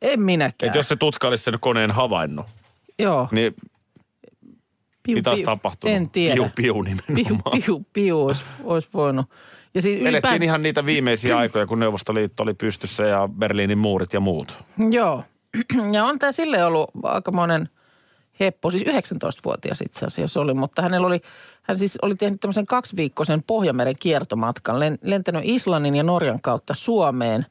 En 0.01 0.21
minäkään. 0.21 0.67
Et 0.69 0.75
jos 0.75 0.87
se 0.87 0.95
tutka 0.95 1.27
olisi 1.27 1.43
sen 1.43 1.57
koneen 1.59 1.91
havainnut, 1.91 2.45
Joo, 2.99 3.27
niin 3.31 3.55
piu, 5.05 5.15
mitä 5.15 5.29
olisi 5.29 5.43
tapahtunut? 5.43 5.95
En 5.95 6.09
tiedä. 6.09 6.35
Piu, 6.35 6.49
piu 6.55 6.73
piu, 6.73 6.81
nimenomaan. 6.83 7.61
piu, 7.65 7.85
piu 7.93 8.25
olisi, 8.25 8.43
olisi 8.63 8.87
voinut. 8.93 9.25
Ja 9.73 9.81
siis 9.81 9.93
Elettiin 9.93 10.09
ylipäätään, 10.09 10.43
ihan 10.43 10.63
niitä 10.63 10.85
viimeisiä 10.85 11.37
aikoja, 11.37 11.67
kun 11.67 11.79
Neuvostoliitto 11.79 12.43
oli 12.43 12.53
pystyssä 12.53 13.03
ja 13.03 13.29
Berliinin 13.37 13.77
muurit 13.77 14.13
ja 14.13 14.19
muut. 14.19 14.53
Joo. 14.91 15.23
Ja 15.93 16.05
on 16.05 16.19
tämä 16.19 16.31
sille 16.31 16.65
ollut 16.65 16.89
aikamoinen 17.03 17.69
heppo, 18.39 18.71
siis 18.71 18.83
19-vuotias 18.83 19.81
itse 19.81 20.05
asiassa 20.05 20.41
oli, 20.41 20.53
mutta 20.53 20.81
hänellä 20.81 21.07
oli, 21.07 21.21
hän 21.63 21.77
siis 21.77 21.97
oli 22.01 22.15
tehnyt 22.15 22.39
tämmöisen 22.39 22.65
kaksiviikkoisen 22.65 23.43
Pohjanmeren 23.43 23.95
kiertomatkan, 23.99 24.75
len- 24.75 24.99
lentänyt 25.01 25.41
Islannin 25.45 25.95
ja 25.95 26.03
Norjan 26.03 26.39
kautta 26.41 26.73
Suomeen 26.73 27.45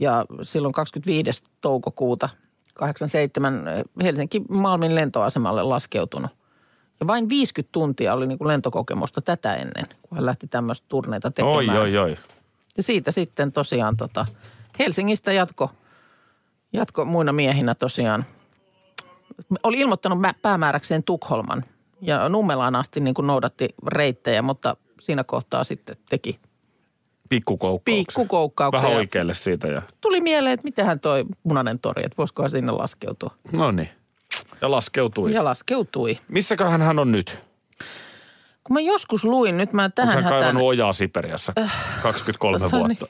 ja 0.00 0.26
silloin 0.42 0.72
25. 0.72 1.44
toukokuuta 1.60 2.28
87 2.74 3.64
Helsinki 4.02 4.42
Malmin 4.48 4.94
lentoasemalle 4.94 5.62
laskeutunut. 5.62 6.30
Ja 7.00 7.06
vain 7.06 7.28
50 7.28 7.72
tuntia 7.72 8.14
oli 8.14 8.26
niin 8.26 8.38
kuin 8.38 8.48
lentokokemusta 8.48 9.20
tätä 9.20 9.54
ennen, 9.54 9.86
kun 10.02 10.18
hän 10.18 10.26
lähti 10.26 10.46
tämmöistä 10.46 10.86
turneita 10.88 11.30
tekemään. 11.30 11.56
Oi, 11.56 11.78
oi, 11.78 11.98
oi. 11.98 12.16
Ja 12.76 12.82
siitä 12.82 13.10
sitten 13.10 13.52
tosiaan 13.52 13.96
tota, 13.96 14.26
Helsingistä 14.78 15.32
jatko, 15.32 15.70
jatko 16.72 17.04
muina 17.04 17.32
miehinä 17.32 17.74
tosiaan. 17.74 18.24
Oli 19.62 19.80
ilmoittanut 19.80 20.20
mä- 20.20 20.34
päämääräkseen 20.42 21.02
Tukholman 21.02 21.64
ja 22.00 22.28
Nummelaan 22.28 22.76
asti 22.76 23.00
niin 23.00 23.14
kuin 23.14 23.26
noudatti 23.26 23.68
reittejä, 23.86 24.42
mutta 24.42 24.76
siinä 25.00 25.24
kohtaa 25.24 25.64
sitten 25.64 25.96
teki 26.08 26.38
Pikkukoukkauksen. 27.84 28.82
Vähän 28.82 28.96
oikealle 28.96 29.34
siitä 29.34 29.68
ja 29.68 29.82
Tuli 30.00 30.20
mieleen, 30.20 30.52
että 30.54 30.64
mitähän 30.64 31.00
toi 31.00 31.24
punainen 31.42 31.78
tori, 31.78 32.02
että 32.06 32.16
voisikohan 32.18 32.50
sinne 32.50 32.72
laskeutua. 32.72 33.30
no 33.52 33.70
niin. 33.70 33.88
Ja 34.60 34.70
laskeutui. 34.70 35.32
Ja 35.32 35.44
laskeutui. 35.44 36.18
Missäköhän 36.28 36.82
hän 36.82 36.98
on 36.98 37.12
nyt? 37.12 37.42
Kun 38.64 38.74
mä 38.74 38.80
joskus 38.80 39.24
luin, 39.24 39.56
nyt 39.56 39.72
mä 39.72 39.84
Onko 39.84 39.94
tähän 39.94 40.24
hän 40.24 40.32
hätään... 40.32 40.56
ojaa 40.56 40.92
Siperiassa 40.92 41.52
23 42.02 42.58
tota 42.58 42.76
niin. 42.76 42.86
vuotta? 42.86 43.06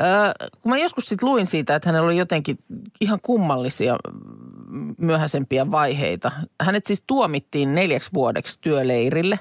Öö, 0.00 0.32
kun 0.62 0.70
mä 0.70 0.78
joskus 0.78 1.06
sitten 1.06 1.28
luin 1.28 1.46
siitä, 1.46 1.74
että 1.74 1.88
hänellä 1.88 2.06
oli 2.06 2.16
jotenkin 2.16 2.58
ihan 3.00 3.18
kummallisia 3.22 3.96
mm, 4.68 4.94
myöhäisempiä 4.98 5.70
vaiheita. 5.70 6.32
Hänet 6.60 6.86
siis 6.86 7.04
tuomittiin 7.06 7.74
neljäksi 7.74 8.10
vuodeksi 8.14 8.58
työleirille 8.60 9.38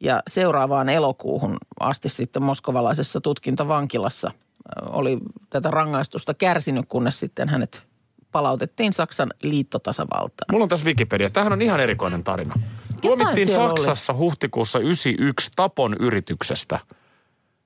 ja 0.00 0.22
seuraavaan 0.28 0.88
elokuuhun 0.88 1.56
asti 1.80 2.08
sitten 2.08 2.42
moskovalaisessa 2.42 3.20
tutkintavankilassa 3.20 4.30
ö, 4.30 4.90
oli 4.90 5.18
tätä 5.50 5.70
rangaistusta 5.70 6.34
kärsinyt, 6.34 6.86
kunnes 6.88 7.20
sitten 7.20 7.48
hänet 7.48 7.91
palautettiin 8.32 8.92
Saksan 8.92 9.30
liittotasavaltaan. 9.42 10.46
Mulla 10.52 10.62
on 10.62 10.68
tässä 10.68 10.86
Wikipedia. 10.86 11.30
Tämähän 11.30 11.52
on 11.52 11.62
ihan 11.62 11.80
erikoinen 11.80 12.24
tarina. 12.24 12.54
Tuomittiin 13.00 13.48
Saksassa 13.48 14.14
huhtikuussa 14.14 14.78
91 14.78 15.50
Tapon 15.56 15.96
yrityksestä. 16.00 16.78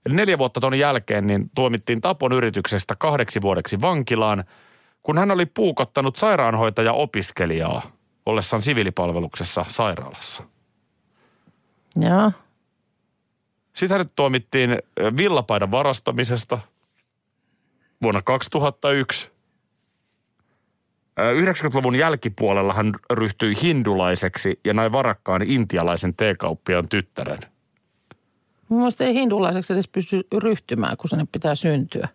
Eli 0.06 0.14
neljä 0.14 0.38
vuotta 0.38 0.60
ton 0.60 0.78
jälkeen 0.78 1.26
niin 1.26 1.50
tuomittiin 1.54 2.00
Tapon 2.00 2.32
yrityksestä 2.32 2.96
kahdeksi 2.98 3.42
vuodeksi 3.42 3.80
vankilaan, 3.80 4.44
kun 5.02 5.18
hän 5.18 5.30
oli 5.30 5.46
puukottanut 5.46 6.16
sairaanhoitaja-opiskelijaa 6.16 7.82
ollessaan 8.26 8.62
siviilipalveluksessa 8.62 9.64
sairaalassa. 9.68 10.42
Joo. 11.96 12.32
Sitten 13.76 13.94
hänet 13.94 14.12
tuomittiin 14.16 14.70
ö, 14.70 14.78
villapaidan 15.16 15.70
varastamisesta 15.70 16.58
vuonna 18.02 18.22
2001. 18.22 19.35
Ö, 21.18 21.32
90-luvun 21.32 21.96
jälkipuolella 21.96 22.72
hän 22.74 22.92
ryhtyi 23.12 23.54
hindulaiseksi 23.62 24.60
ja 24.64 24.74
näin 24.74 24.92
varakkaan 24.92 25.42
intialaisen 25.42 26.14
teekauppiaan 26.14 26.88
tyttären. 26.88 27.38
Mun 28.68 28.78
mielestä 28.80 29.04
ei 29.04 29.14
hindulaiseksi 29.14 29.72
edes 29.72 29.88
pysty 29.88 30.26
ryhtymään, 30.38 30.96
kun 30.96 31.10
sinne 31.10 31.26
pitää 31.32 31.54
syntyä. 31.54 32.08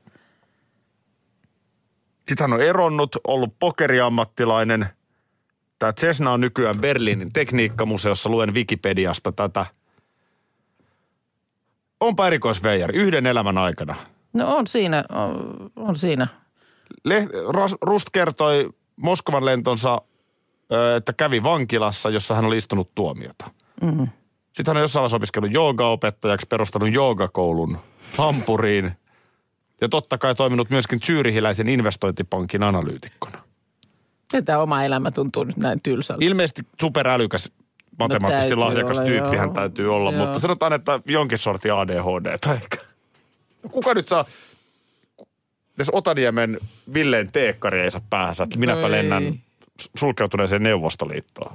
Sitten 2.28 2.44
hän 2.50 2.54
on 2.54 2.62
eronnut, 2.62 3.16
ollut 3.28 3.56
pokeriammattilainen. 3.60 4.86
Tämä 5.80 5.94
Cessna 5.94 6.32
on 6.32 6.42
nykyään 6.42 6.82
Berliinin 6.82 7.34
tekniikkamuseossa. 7.34 8.30
Luen 8.30 8.54
Wikipediasta 8.54 9.32
tätä. 9.32 9.66
Onpa 12.00 12.28
erikoisveijari 12.28 12.98
yhden 13.00 13.26
elämän 13.26 13.58
aikana. 13.58 13.96
No 14.34 14.56
on 14.56 14.68
siinä, 14.68 15.04
on, 15.10 15.56
on 15.76 15.96
siinä. 15.96 16.28
Le- 17.04 17.28
Rust 17.82 18.08
kertoi 18.12 18.70
Moskovan 18.96 19.46
lentonsa, 19.46 20.02
että 20.98 21.14
kävi 21.14 21.44
vankilassa, 21.44 22.10
jossa 22.10 22.36
hän 22.36 22.46
oli 22.46 22.58
istunut 22.58 22.96
tuomiota. 22.96 23.52
Mm. 23.82 24.08
Sitten 24.54 24.68
hän 24.68 24.78
on 24.78 24.82
jossain 24.82 25.02
vaiheessa 25.02 25.18
opiskellut 25.18 25.52
joogaopettajaksi, 25.52 26.48
perustanut 26.48 26.94
joogakoulun 26.94 27.78
Hampuriin. 28.18 28.92
Ja 29.82 29.90
totta 29.90 30.18
kai 30.18 30.36
toiminut 30.36 30.70
myöskin 30.70 31.00
Zyrihiläisen 31.00 31.70
investointipankin 31.70 32.64
analyytikkona. 32.64 33.42
Tätä 34.32 34.60
oma 34.60 34.84
elämä 34.84 35.12
tuntuu 35.12 35.44
nyt 35.44 35.58
näin 35.58 35.82
tylsältä. 35.84 36.26
Ilmeisesti 36.26 36.62
superälykäs, 36.82 37.52
matemaattisesti 38.00 38.50
täytyy 38.50 38.64
lahjakas 38.64 38.98
olla, 38.98 39.08
tyyppi 39.08 39.38
hän 39.38 39.54
täytyy 39.54 39.96
olla, 39.96 40.12
Joo. 40.12 40.26
mutta 40.26 40.40
sanotaan, 40.40 40.74
että 40.74 41.00
jonkin 41.06 41.38
sortin 41.38 41.74
ADHD 41.74 42.38
tai 42.38 42.56
ehkä. 42.56 42.78
Kuka 43.72 43.94
nyt 43.94 44.08
saa, 44.08 44.26
jos 45.82 45.90
Otaniemen 45.94 46.58
Villeen 46.94 47.32
teekkari 47.32 47.82
ei 47.82 47.92
saa 47.92 48.02
päähänsä, 48.10 48.44
että 48.44 48.60
minäpä 48.60 48.82
No 48.82 48.92
lennän 48.92 49.40
sulkeutuneeseen 49.98 50.64
Neuvostoliittoon. 50.64 51.52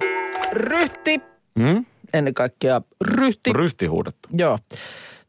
Ryhti, 0.53 1.21
Hmm? 1.59 1.85
ennen 2.15 2.35
kaikkea 2.35 2.81
ryhti. 3.01 3.53
Ryhti 3.53 3.87
huudettu. 3.87 4.29
Joo. 4.33 4.59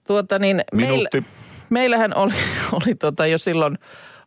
Tuota 0.08 0.40
niin, 0.40 0.62
meillä, 0.74 0.92
Minuutti. 0.92 1.24
meillähän 1.70 2.16
oli, 2.18 2.34
oli 2.86 2.96
tota 2.96 3.28
jo 3.28 3.38
silloin 3.38 3.78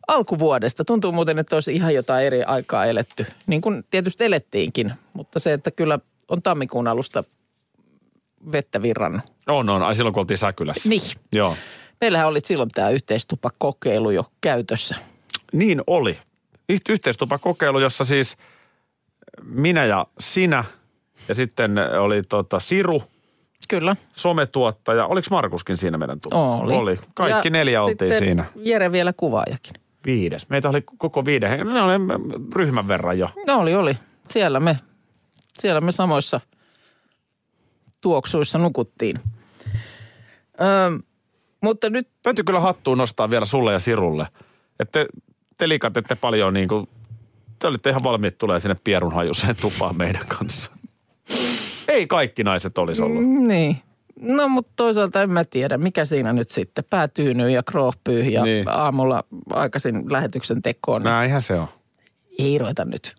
alkuvuodesta. 0.07 0.85
Tuntuu 0.85 1.11
muuten, 1.11 1.39
että 1.39 1.55
olisi 1.55 1.75
ihan 1.75 1.93
jotain 1.93 2.25
eri 2.25 2.43
aikaa 2.43 2.85
eletty. 2.85 3.25
Niin 3.47 3.61
kuin 3.61 3.83
tietysti 3.89 4.25
elettiinkin, 4.25 4.93
mutta 5.13 5.39
se, 5.39 5.53
että 5.53 5.71
kyllä 5.71 5.99
on 6.27 6.41
tammikuun 6.41 6.87
alusta 6.87 7.23
vettä 8.51 8.81
virrannut. 8.81 9.21
On, 9.47 9.69
on. 9.69 9.83
Ai 9.83 9.95
silloin 9.95 10.13
kun 10.13 10.21
oltiin 10.21 10.37
Säkylässä. 10.37 10.89
Niin. 10.89 11.01
Joo. 11.31 11.55
Meillähän 12.01 12.27
oli 12.27 12.39
silloin 12.43 12.69
tämä 12.69 12.89
yhteistupakokeilu 12.89 14.09
jo 14.11 14.25
käytössä. 14.41 14.95
Niin 15.53 15.81
oli. 15.87 16.19
Yht- 16.73 16.89
Yhteistupakokeilu, 16.89 17.79
jossa 17.79 18.05
siis 18.05 18.37
minä 19.43 19.85
ja 19.85 20.05
sinä 20.19 20.63
ja 21.29 21.35
sitten 21.35 21.75
oli 21.99 22.23
tota 22.23 22.59
Siru, 22.59 23.03
Kyllä. 23.69 23.95
sometuottaja. 24.13 25.05
Oliko 25.05 25.27
Markuskin 25.31 25.77
siinä 25.77 25.97
meidän 25.97 26.21
tuvassa? 26.21 26.63
Oli. 26.63 26.73
oli. 26.73 26.99
Kaikki 27.13 27.47
Ja 27.47 27.51
neljä 27.51 27.83
oltiin 27.83 28.17
siinä. 28.17 28.45
Jere 28.55 28.91
vielä 28.91 29.13
kuvaajakin. 29.17 29.73
Viides. 30.05 30.49
Meitä 30.49 30.69
oli 30.69 30.81
koko 30.97 31.25
viiden. 31.25 31.49
hengen- 31.49 31.73
Ne 31.73 31.81
oli 31.81 31.93
ryhmän 32.55 32.87
verran 32.87 33.19
jo. 33.19 33.29
No 33.47 33.59
oli, 33.59 33.75
oli. 33.75 33.97
Siellä 34.29 34.59
me, 34.59 34.79
siellä 35.59 35.81
me 35.81 35.91
samoissa 35.91 36.41
tuoksuissa 38.01 38.57
nukuttiin. 38.59 39.17
Öö, 40.61 40.99
mutta 41.61 41.89
nyt, 41.89 42.07
Täytyy 42.23 42.43
kyllä 42.43 42.59
hattuun 42.59 42.97
nostaa 42.97 43.29
vielä 43.29 43.45
sulle 43.45 43.73
ja 43.73 43.79
Sirulle. 43.79 44.27
Että 44.79 44.99
te, 44.99 45.07
te 45.57 45.69
likat 45.69 45.97
ette 45.97 46.15
paljon 46.15 46.53
niin 46.53 46.67
kuin, 46.67 46.89
te 47.59 47.67
olitte 47.67 47.89
ihan 47.89 48.03
valmiit 48.03 48.37
tulee 48.37 48.59
sinne 48.59 48.75
pierunhajuiseen 48.83 49.55
tupaan 49.61 49.97
meidän 49.97 50.27
kanssa. 50.27 50.71
Ei 51.87 52.07
kaikki 52.07 52.43
naiset 52.43 52.77
olisi 52.77 53.01
ollut. 53.01 53.23
niin. 53.23 53.77
No 54.21 54.49
mutta 54.49 54.71
toisaalta 54.75 55.21
en 55.21 55.29
mä 55.31 55.45
tiedä, 55.45 55.77
mikä 55.77 56.05
siinä 56.05 56.33
nyt 56.33 56.49
sitten. 56.49 56.83
Pää 56.89 57.07
tyynyy 57.07 57.49
ja 57.49 57.63
kroopyy 57.63 58.23
ja 58.23 58.43
Niin. 58.43 58.53
niin. 58.55 58.69
aamulla 58.69 59.23
aikaisin 59.49 60.11
lähetyksen 60.11 60.61
tekoon. 60.61 61.03
Näinhän 61.03 61.41
se 61.41 61.59
on. 61.59 61.67
Ei 62.39 62.57
ruveta 62.57 62.85
nyt. 62.85 63.15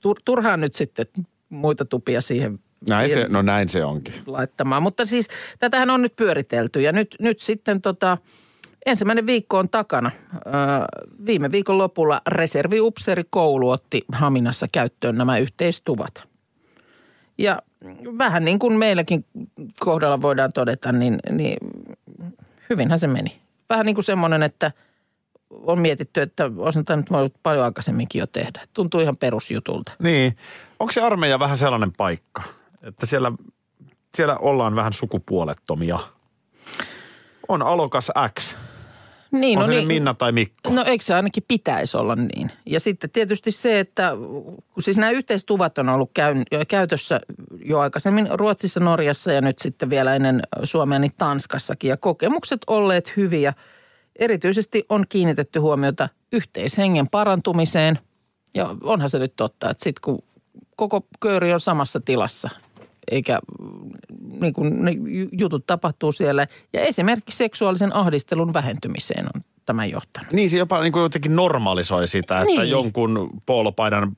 Tur, 0.00 0.16
turhaan 0.24 0.60
nyt 0.60 0.74
sitten 0.74 1.06
muita 1.48 1.84
tupia 1.84 2.20
siihen, 2.20 2.58
Näin 2.88 3.14
se, 3.14 3.26
no 3.28 3.42
näin 3.42 3.68
se 3.68 3.84
onkin. 3.84 4.14
laittamaan. 4.26 4.82
Mutta 4.82 5.06
siis 5.06 5.28
tätähän 5.58 5.90
on 5.90 6.02
nyt 6.02 6.16
pyöritelty 6.16 6.80
ja 6.80 6.92
nyt, 6.92 7.16
nyt 7.20 7.40
sitten 7.40 7.80
tota, 7.80 8.18
ensimmäinen 8.86 9.26
viikko 9.26 9.58
on 9.58 9.68
takana. 9.68 10.10
Öö, 10.34 10.52
viime 11.26 11.52
viikon 11.52 11.78
lopulla 11.78 12.20
reserviupseerikoulu 12.28 13.70
otti 13.70 14.04
Haminassa 14.12 14.66
käyttöön 14.72 15.16
nämä 15.16 15.38
yhteistuvat. 15.38 16.24
Ja 17.38 17.62
vähän 18.18 18.44
niin 18.44 18.58
kuin 18.58 18.78
meilläkin 18.78 19.24
kohdalla 19.80 20.22
voidaan 20.22 20.52
todeta, 20.52 20.92
niin, 20.92 21.18
niin 21.30 21.56
hyvinhän 22.70 22.98
se 22.98 23.06
meni. 23.06 23.40
Vähän 23.68 23.86
niin 23.86 23.94
kuin 23.94 24.04
semmoinen, 24.04 24.42
että 24.42 24.72
on 25.50 25.80
mietitty, 25.80 26.20
että 26.20 26.50
olisi 26.56 26.84
tämä 26.84 26.96
nyt 26.96 27.10
voinut 27.10 27.34
paljon 27.42 27.64
aikaisemminkin 27.64 28.18
jo 28.18 28.26
tehdä. 28.26 28.60
Tuntuu 28.72 29.00
ihan 29.00 29.16
perusjutulta. 29.16 29.92
Niin. 30.02 30.36
Onko 30.80 30.92
se 30.92 31.00
armeija 31.00 31.38
vähän 31.38 31.58
sellainen 31.58 31.92
paikka, 31.92 32.42
että 32.84 33.06
siellä, 33.06 33.32
siellä 34.14 34.36
ollaan 34.36 34.76
vähän 34.76 34.92
sukupuolettomia? 34.92 35.98
On 37.48 37.62
alokas 37.62 38.10
X. 38.38 38.54
Niin, 39.32 39.58
on 39.58 39.62
no 39.62 39.66
se 39.66 39.72
niin, 39.72 39.86
Minna 39.86 40.14
tai 40.14 40.32
Mikko. 40.32 40.70
No 40.70 40.84
eikö 40.86 41.04
se 41.04 41.14
ainakin 41.14 41.44
pitäisi 41.48 41.96
olla 41.96 42.16
niin? 42.16 42.50
Ja 42.66 42.80
sitten 42.80 43.10
tietysti 43.10 43.50
se, 43.50 43.80
että 43.80 44.12
siis 44.80 44.96
nämä 44.96 45.10
yhteistuvat 45.10 45.78
on 45.78 45.88
ollut 45.88 46.10
käyn, 46.14 46.44
käytössä 46.68 47.20
jo 47.64 47.78
aikaisemmin 47.78 48.28
Ruotsissa, 48.30 48.80
Norjassa 48.80 49.32
ja 49.32 49.40
nyt 49.40 49.58
sitten 49.58 49.90
vielä 49.90 50.14
ennen 50.14 50.42
Suomea 50.62 50.98
niin 50.98 51.12
Tanskassakin. 51.16 51.88
Ja 51.88 51.96
kokemukset 51.96 52.60
olleet 52.66 53.16
hyviä. 53.16 53.52
Erityisesti 54.18 54.84
on 54.88 55.04
kiinnitetty 55.08 55.58
huomiota 55.58 56.08
yhteishengen 56.32 57.08
parantumiseen. 57.08 57.98
Ja 58.54 58.76
onhan 58.82 59.10
se 59.10 59.18
nyt 59.18 59.36
totta, 59.36 59.70
että 59.70 59.84
sitten 59.84 60.00
kun 60.02 60.22
koko 60.76 61.06
kööri 61.20 61.52
on 61.52 61.60
samassa 61.60 62.00
tilassa, 62.00 62.50
eikä 63.10 63.38
niin 64.40 64.54
kuin 64.54 64.84
ne 64.84 64.90
ju- 64.90 65.28
jutut 65.32 65.66
tapahtuu 65.66 66.12
siellä. 66.12 66.46
Ja 66.72 66.80
esimerkiksi 66.80 67.36
seksuaalisen 67.36 67.96
ahdistelun 67.96 68.54
vähentymiseen 68.54 69.26
on 69.34 69.44
tämä 69.66 69.86
johtanut. 69.86 70.32
Niin, 70.32 70.50
se 70.50 70.58
jopa 70.58 70.80
niin 70.80 70.92
kuin 70.92 71.02
jotenkin 71.02 71.36
normalisoi 71.36 72.08
sitä, 72.08 72.40
että 72.40 72.60
Niin. 72.60 72.70
jonkun 72.70 73.30
poolopaidan 73.46 74.16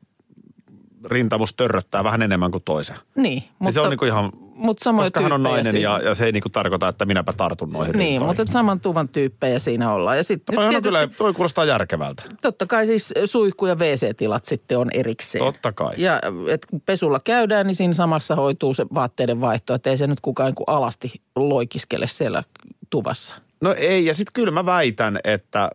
rintamus 1.04 1.54
törröttää 1.54 2.04
vähän 2.04 2.22
enemmän 2.22 2.50
kuin 2.50 2.62
toisen. 2.64 2.96
Niin, 3.16 3.42
Mutta, 3.58 3.72
se 3.74 3.80
on 3.80 3.90
niin 3.90 3.98
kuin 3.98 4.08
ihan, 4.08 4.32
mutta 4.56 4.84
samoja 4.84 5.04
koska 5.04 5.20
hän 5.20 5.32
on 5.32 5.42
nainen 5.42 5.64
siinä. 5.64 5.78
ja, 5.78 6.00
ja 6.04 6.14
se 6.14 6.24
ei 6.26 6.32
niin 6.32 6.42
kuin 6.42 6.52
tarkoita, 6.52 6.88
että 6.88 7.04
minäpä 7.04 7.32
tartun 7.32 7.70
noihin 7.70 7.98
Niin, 7.98 8.24
mutta 8.24 8.42
että 8.42 8.52
saman 8.52 8.80
tuvan 8.80 9.08
tyyppejä 9.08 9.58
siinä 9.58 9.92
ollaan. 9.92 10.16
Ja 10.16 10.24
sitten 10.24 10.56
Toi, 10.56 10.64
on 10.64 10.70
tietysti, 10.70 10.88
kyllä, 10.88 11.08
toi 11.16 11.32
kuulostaa 11.32 11.64
järkevältä. 11.64 12.22
totta 12.42 12.66
kai 12.66 12.86
siis 12.86 13.14
suihku- 13.24 13.66
ja 13.66 13.74
WC-tilat 13.74 14.44
sitten 14.44 14.78
on 14.78 14.90
erikseen. 14.94 15.44
Totta 15.44 15.72
kai. 15.72 15.94
Ja 15.96 16.20
et 16.48 16.66
kun 16.66 16.80
pesulla 16.80 17.20
käydään, 17.24 17.66
niin 17.66 17.74
siinä 17.74 17.94
samassa 17.94 18.34
hoituu 18.34 18.74
se 18.74 18.86
vaatteiden 18.94 19.40
vaihto. 19.40 19.74
Että 19.74 19.90
ei 19.90 19.96
se 19.96 20.06
nyt 20.06 20.20
kukaan 20.20 20.52
niin 20.56 20.76
alasti 20.76 21.20
loikiskele 21.36 22.06
siellä 22.06 22.42
tuvassa. 22.90 23.36
No 23.60 23.74
ei, 23.78 24.04
ja 24.06 24.14
sitten 24.14 24.32
kyllä 24.32 24.50
mä 24.50 24.66
väitän, 24.66 25.18
että, 25.24 25.70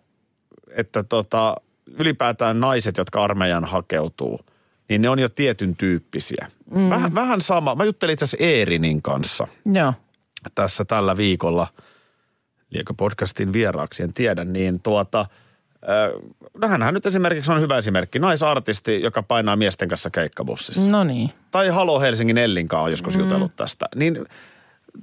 että 0.69 1.03
tota, 1.03 1.55
ylipäätään 1.99 2.59
naiset, 2.59 2.97
jotka 2.97 3.23
armeijan 3.23 3.65
hakeutuu, 3.65 4.39
niin 4.91 5.01
ne 5.01 5.09
on 5.09 5.19
jo 5.19 5.29
tietyn 5.29 5.75
tyyppisiä. 5.75 6.47
Mm. 6.75 6.89
Vähän, 6.89 7.15
vähän 7.15 7.41
sama. 7.41 7.75
Mä 7.75 7.83
juttelin 7.83 8.13
itse 8.13 8.23
asiassa 8.25 8.45
Eerinin 8.45 9.01
kanssa 9.01 9.47
Joo. 9.73 9.93
tässä 10.55 10.85
tällä 10.85 11.17
viikolla, 11.17 11.67
liekö 12.69 12.93
podcastin 12.97 13.53
vieraaksi, 13.53 14.03
en 14.03 14.13
tiedä, 14.13 14.43
niin 14.43 14.81
tuota, 14.81 15.25
äh, 16.63 16.69
hänhän 16.69 16.93
nyt 16.93 17.05
esimerkiksi 17.05 17.51
on 17.51 17.61
hyvä 17.61 17.77
esimerkki. 17.77 18.19
Naisartisti, 18.19 19.01
joka 19.01 19.23
painaa 19.23 19.55
miesten 19.55 19.89
kanssa 19.89 20.09
keikkabussissa. 20.09 20.89
No 20.89 21.03
niin. 21.03 21.29
Tai 21.51 21.69
Halo 21.69 21.99
Helsingin 21.99 22.37
Ellinkaan 22.37 22.83
on 22.83 22.91
joskus 22.91 23.15
mm. 23.15 23.19
jutellut 23.19 23.55
tästä. 23.55 23.85
Niin 23.95 24.25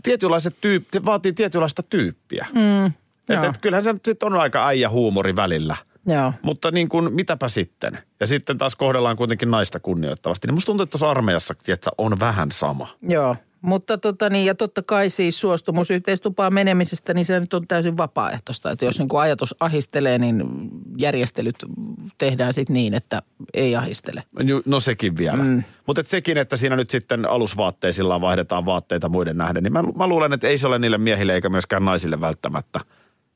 tietynlaiset 0.02 0.56
tyyp, 0.60 0.84
se 0.92 1.04
vaatii 1.04 1.32
tietynlaista 1.32 1.82
tyyppiä. 1.82 2.46
Mm, 2.54 2.86
Et, 2.86 2.92
joo. 3.28 3.44
et, 3.44 3.58
kyllähän 3.58 3.84
se 3.84 3.94
on 4.22 4.34
aika 4.34 4.66
äijä 4.66 4.88
huumori 4.88 5.36
välillä. 5.36 5.76
Joo. 6.08 6.32
Mutta 6.42 6.70
niin 6.70 6.88
kuin, 6.88 7.14
mitäpä 7.14 7.48
sitten? 7.48 7.98
Ja 8.20 8.26
sitten 8.26 8.58
taas 8.58 8.76
kohdellaan 8.76 9.16
kuitenkin 9.16 9.50
naista 9.50 9.80
kunnioittavasti. 9.80 10.46
Niin 10.46 10.54
musta 10.54 10.66
tuntuu, 10.66 10.82
että 10.82 10.90
tuossa 10.90 11.10
armeijassa 11.10 11.54
että 11.68 11.90
on 11.98 12.20
vähän 12.20 12.50
sama. 12.50 12.88
Joo, 13.02 13.36
mutta 13.62 13.98
tota 13.98 14.30
niin, 14.30 14.46
ja 14.46 14.54
totta 14.54 14.82
kai 14.82 15.10
siis 15.10 15.40
suostumus 15.40 15.90
yhteistupaan 15.90 16.54
menemisestä, 16.54 17.14
niin 17.14 17.24
se 17.24 17.40
nyt 17.40 17.54
on 17.54 17.66
täysin 17.68 17.96
vapaaehtoista. 17.96 18.70
Että 18.70 18.84
jos 18.84 18.98
niin 18.98 19.08
kuin 19.08 19.20
ajatus 19.20 19.54
ahistelee, 19.60 20.18
niin 20.18 20.44
järjestelyt 20.98 21.56
tehdään 22.18 22.52
sitten 22.52 22.74
niin, 22.74 22.94
että 22.94 23.22
ei 23.54 23.76
ahistele. 23.76 24.22
No 24.66 24.80
sekin 24.80 25.16
vielä. 25.16 25.42
Mm. 25.42 25.62
Mutta 25.86 26.02
sekin, 26.06 26.38
että 26.38 26.56
siinä 26.56 26.76
nyt 26.76 26.90
sitten 26.90 27.28
alusvaatteisilla 27.28 28.20
vaihdetaan 28.20 28.66
vaatteita 28.66 29.08
muiden 29.08 29.36
nähden, 29.36 29.62
niin 29.62 29.72
mä, 29.72 29.82
mä 29.82 30.06
luulen, 30.06 30.32
että 30.32 30.48
ei 30.48 30.58
se 30.58 30.66
ole 30.66 30.78
niille 30.78 30.98
miehille 30.98 31.34
eikä 31.34 31.48
myöskään 31.48 31.84
naisille 31.84 32.20
välttämättä 32.20 32.80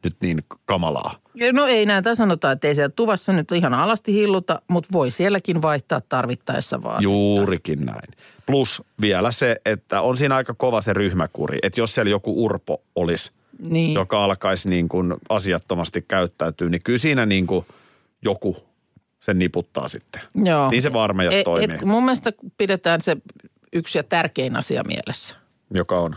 nyt 0.04 0.16
niin 0.22 0.44
kamalaa. 0.64 1.14
No 1.52 1.66
ei 1.66 1.86
näitä 1.86 2.14
sanotaan, 2.14 2.52
että 2.52 2.68
ei 2.68 2.74
siellä 2.74 2.92
tuvassa 2.96 3.32
nyt 3.32 3.52
ihan 3.52 3.74
alasti 3.74 4.12
hilluta, 4.12 4.62
mutta 4.68 4.88
voi 4.92 5.10
sielläkin 5.10 5.62
vaihtaa 5.62 6.00
tarvittaessa 6.08 6.82
vaan. 6.82 7.02
Juurikin 7.02 7.86
näin. 7.86 8.08
Plus 8.46 8.82
vielä 9.00 9.32
se, 9.32 9.56
että 9.66 10.00
on 10.02 10.16
siinä 10.16 10.34
aika 10.36 10.54
kova 10.54 10.80
se 10.80 10.92
ryhmäkuri. 10.92 11.58
Että 11.62 11.80
jos 11.80 11.94
siellä 11.94 12.10
joku 12.10 12.44
urpo 12.44 12.82
olisi, 12.96 13.30
Niin. 13.58 13.94
joka 13.94 14.24
alkaisi 14.24 14.68
niin 14.68 14.88
kuin 14.88 15.14
asiattomasti 15.28 16.04
käyttäytyä, 16.08 16.68
niin 16.68 16.82
kyllä 16.84 16.98
siinä 16.98 17.26
niin 17.26 17.46
kuin 17.46 17.66
joku 18.24 18.56
sen 19.20 19.38
niputtaa 19.38 19.88
sitten. 19.88 20.22
Joo. 20.44 20.70
Niin 20.70 20.82
se 20.82 20.90
armeijassa 20.98 21.38
Et- 21.38 21.44
toimii, 21.44 21.74
et 21.76 21.84
mun 21.84 22.04
mielestä 22.04 22.32
pidetään 22.58 23.00
se 23.00 23.16
yksi 23.72 23.98
ja 23.98 24.02
tärkein 24.02 24.56
asia 24.56 24.82
mielessä. 24.84 25.36
joka 25.74 26.00
on 26.00 26.16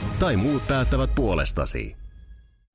Tai 0.21 0.35
muut 0.35 0.67
päättävät 0.67 1.15
puolestasi. 1.15 1.95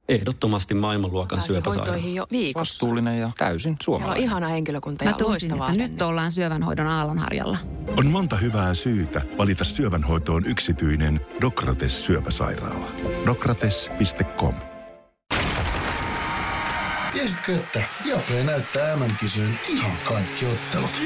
Ehdottomasti 0.08 0.74
maailmanluokan 0.74 1.40
syöpäsairaala. 1.40 1.92
hoitoihin 1.92 2.14
jo 2.14 2.26
viikossa. 2.30 2.60
Vastuullinen 2.60 3.20
ja 3.20 3.30
täysin 3.38 3.60
Siellä 3.62 3.74
on 3.74 3.84
suomalainen. 3.84 4.24
ihana 4.24 4.48
henkilökunta 4.48 5.04
ja 5.04 5.10
Mä 5.10 5.16
tunsin, 5.16 5.50
loistavaa 5.50 5.68
että 5.68 5.82
nyt 5.82 6.02
ollaan 6.02 6.32
syövänhoidon 6.32 6.86
aallonharjalla. 6.86 7.58
On 7.98 8.06
monta 8.06 8.36
hyvää 8.36 8.74
syytä 8.74 9.22
valita 9.38 9.64
syövänhoitoon 9.64 10.46
yksityinen 10.46 11.20
Dokrates 11.40 12.06
syöpäsairaala. 12.06 12.86
Dokrates.com 13.26 14.54
Tiesitkö, 17.12 17.54
että 17.54 17.82
Viaplay 18.04 18.44
näyttää 18.44 18.96
MM-kisojen 18.96 19.60
ihan 19.68 19.96
kaikki 20.04 20.46
ottelut? 20.46 21.02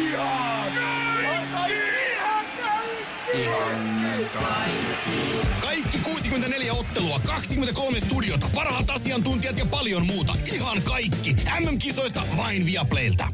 Kaikki 5.60 5.98
64 5.98 6.72
ottelua, 6.72 7.20
23 7.26 8.00
studiota, 8.00 8.46
parhaat 8.54 8.90
asiantuntijat 8.90 9.58
ja 9.58 9.66
paljon 9.70 10.06
muuta. 10.06 10.32
Ihan 10.54 10.82
kaikki. 10.82 11.36
MM-kisoista 11.60 12.22
vain 12.36 12.66
Viaplaylta. 12.66 13.28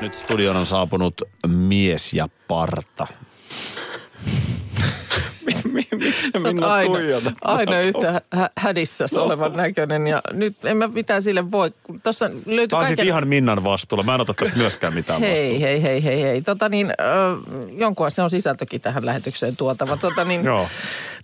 Nyt 0.00 0.14
studioon 0.14 0.56
on 0.56 0.66
saapunut 0.66 1.22
mies 1.46 2.12
ja 2.12 2.28
parta. 2.48 3.06
Miksi 5.92 6.30
Sä 6.42 6.52
minä 6.52 6.66
aina, 6.66 6.86
tuijotan? 6.94 7.36
aina 7.44 7.80
yhtä 7.80 8.20
hä- 8.32 8.50
hädissä 8.58 9.06
olevan 9.16 9.52
näköinen 9.52 10.06
ja 10.06 10.22
nyt 10.32 10.64
en 10.64 10.76
mä 10.76 10.88
mitään 10.88 11.22
sille 11.22 11.50
voi. 11.50 11.70
Tuossa 12.02 12.30
löytyi 12.46 12.68
Tämä 12.68 12.80
on 12.80 12.86
kaiken... 12.86 13.06
ihan 13.06 13.28
Minnan 13.28 13.64
vastuulla. 13.64 14.04
Mä 14.04 14.14
en 14.14 14.20
ota 14.20 14.34
tästä 14.34 14.56
myöskään 14.56 14.94
mitään 14.94 15.20
Hei, 15.20 15.30
vastuuta. 15.42 15.60
hei, 15.66 15.82
hei, 15.82 16.04
hei, 16.04 16.22
hei. 16.22 16.42
Tota 16.42 16.68
niin, 16.68 16.90
äh, 16.90 17.76
jonkun 17.78 18.10
se 18.10 18.22
on 18.22 18.30
sisältökin 18.30 18.80
tähän 18.80 19.06
lähetykseen 19.06 19.56
tuotava. 19.56 19.96
Tota 19.96 20.24
niin, 20.24 20.44
Joo. 20.44 20.68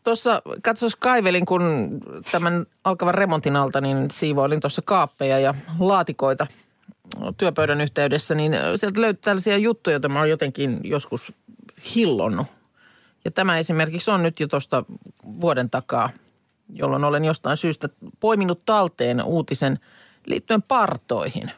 Tuossa 0.05 0.43
katsos 0.62 0.97
kaivelin, 0.97 1.47
kun 1.47 1.91
tämän 2.33 2.67
alkavan 2.85 3.15
remontin 3.15 3.57
alta, 3.57 3.81
niin 3.81 4.11
siivoilin 4.11 4.61
tuossa 4.61 4.83
kaappeja 4.85 5.38
ja 5.38 5.55
laatikoita 5.79 6.47
työpöydän 7.37 7.81
yhteydessä, 7.81 8.35
niin 8.35 8.53
sieltä 8.77 9.01
löytyi 9.01 9.21
tällaisia 9.25 9.57
juttuja, 9.57 9.95
joita 9.95 10.09
mä 10.09 10.19
oon 10.19 10.31
jotenkin 10.31 10.81
joskus 10.85 11.33
hillonnut. 11.95 12.47
Ja 13.25 13.31
tämä 13.31 13.59
esimerkiksi 13.59 14.11
on 14.11 14.23
nyt 14.23 14.41
jo 14.41 14.49
tuosta 14.49 14.85
vuoden 15.41 15.71
takaa, 15.71 16.11
jolloin 16.73 17.05
olen 17.05 17.25
jostain 17.25 17.57
syystä 17.57 17.89
poiminut 18.21 18.65
talteen 18.65 19.23
uutisen 19.23 19.79
liittyen 20.27 20.63
partoihin. 20.63 21.51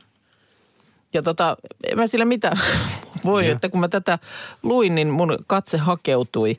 Ja 1.12 1.22
tota, 1.22 1.56
en 1.90 1.98
mä 1.98 2.06
sillä 2.06 2.24
mitään 2.24 2.60
voi, 3.24 3.48
että 3.48 3.68
kun 3.68 3.80
mä 3.80 3.88
tätä 3.88 4.18
luin, 4.62 4.94
niin 4.94 5.08
mun 5.08 5.38
katse 5.46 5.78
hakeutui 5.78 6.58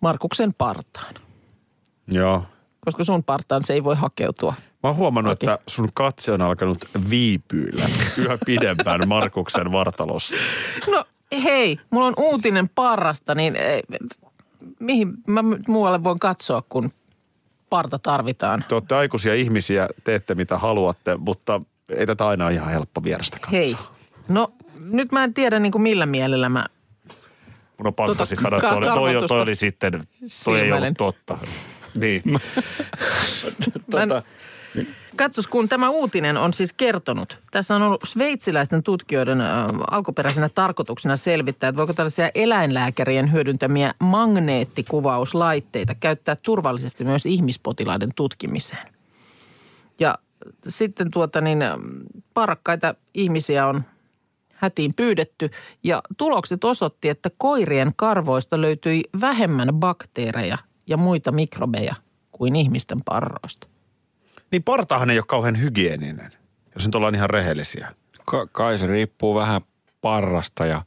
Markuksen 0.00 0.50
partaan. 0.58 1.14
Joo. 2.06 2.44
Koska 2.80 3.04
sun 3.04 3.24
partaan 3.24 3.62
se 3.62 3.72
ei 3.72 3.84
voi 3.84 3.96
hakeutua. 3.96 4.54
Mä 4.82 4.88
oon 4.88 4.96
huomannut, 4.96 5.32
Okei. 5.32 5.54
että 5.54 5.70
sun 5.70 5.88
katse 5.94 6.32
on 6.32 6.42
alkanut 6.42 6.84
viipyillä 7.10 7.84
yhä 8.16 8.38
pidempään 8.46 9.08
Markuksen 9.08 9.72
vartalossa. 9.72 10.34
No 10.90 11.04
hei, 11.44 11.78
mulla 11.90 12.06
on 12.06 12.14
uutinen 12.18 12.68
parrasta, 12.68 13.34
niin 13.34 13.56
eh, 13.56 13.82
mihin 14.78 15.12
mä 15.26 15.42
muualle 15.68 16.04
voin 16.04 16.18
katsoa, 16.18 16.62
kun 16.68 16.90
parta 17.70 17.98
tarvitaan. 17.98 18.64
Te 18.68 18.74
olette 18.74 18.94
aikuisia 18.94 19.34
ihmisiä, 19.34 19.88
teette 20.04 20.34
mitä 20.34 20.58
haluatte, 20.58 21.16
mutta 21.16 21.60
ei 21.96 22.06
tätä 22.06 22.28
aina 22.28 22.46
ole 22.46 22.54
ihan 22.54 22.70
helppo 22.70 23.04
vierestä 23.04 23.38
katsoa. 23.38 23.58
Hei, 23.58 23.76
no 24.28 24.52
nyt 24.78 25.12
mä 25.12 25.24
en 25.24 25.34
tiedä 25.34 25.58
niin 25.58 25.72
kuin 25.72 25.82
millä 25.82 26.06
mielellä 26.06 26.48
mä 26.48 26.66
Mun 27.78 27.86
on 27.86 27.94
pakko 27.94 28.14
Tota, 28.14 28.26
siis 28.26 28.40
sanoa, 28.40 28.58
että 28.58 28.70
toi, 28.70 29.14
toi, 29.14 29.28
toi 29.28 29.40
oli 29.40 29.54
sitten, 29.54 29.92
toi 29.92 30.00
ei 30.20 30.28
silmäilen. 30.28 30.82
ollut 30.82 30.96
totta. 30.96 31.38
Niin. 31.94 32.22
Mä 33.92 34.02
en, 34.02 34.08
Tota, 34.08 34.22
katsos, 35.16 35.46
kun 35.46 35.68
tämä 35.68 35.88
uutinen 35.88 36.36
on 36.36 36.52
siis 36.52 36.72
kertonut. 36.72 37.38
Tässä 37.50 37.76
on 37.76 37.82
ollut 37.82 38.02
sveitsiläisten 38.04 38.82
tutkijoiden 38.82 39.38
alkuperäisenä 39.90 40.48
tarkoituksena 40.48 41.16
selvittää, 41.16 41.68
että 41.68 41.76
voiko 41.76 41.92
tällaisia 41.92 42.30
eläinlääkärien 42.34 43.32
hyödyntämiä 43.32 43.94
magneettikuvauslaitteita 43.98 45.94
käyttää 45.94 46.36
turvallisesti 46.42 47.04
myös 47.04 47.26
ihmispotilaiden 47.26 48.10
tutkimiseen. 48.16 48.88
Ja 50.00 50.18
sitten 50.68 51.10
tuota 51.10 51.40
niin, 51.40 51.64
parakkaita 52.34 52.94
ihmisiä 53.14 53.66
on 53.66 53.84
hätiin 54.54 54.94
pyydetty 54.94 55.50
ja 55.84 56.02
tulokset 56.16 56.64
osoitti, 56.64 57.08
että 57.08 57.30
koirien 57.38 57.92
karvoista 57.96 58.60
löytyi 58.60 59.02
vähemmän 59.20 59.68
bakteereja 59.74 60.58
ja 60.86 60.96
muita 60.96 61.32
mikrobeja 61.32 61.94
kuin 62.32 62.56
ihmisten 62.56 62.98
parroista. 63.04 63.71
Niin 64.52 64.62
partahan 64.62 65.10
ei 65.10 65.18
ole 65.18 65.24
kauhean 65.28 65.60
hygieninen, 65.60 66.32
jos 66.74 66.86
nyt 66.86 66.94
ollaan 66.94 67.14
ihan 67.14 67.30
rehellisiä. 67.30 67.88
ka- 68.26 68.46
kai 68.46 68.78
se 68.78 68.86
riippuu 68.86 69.34
vähän 69.34 69.60
parrasta 70.00 70.66
ja 70.66 70.82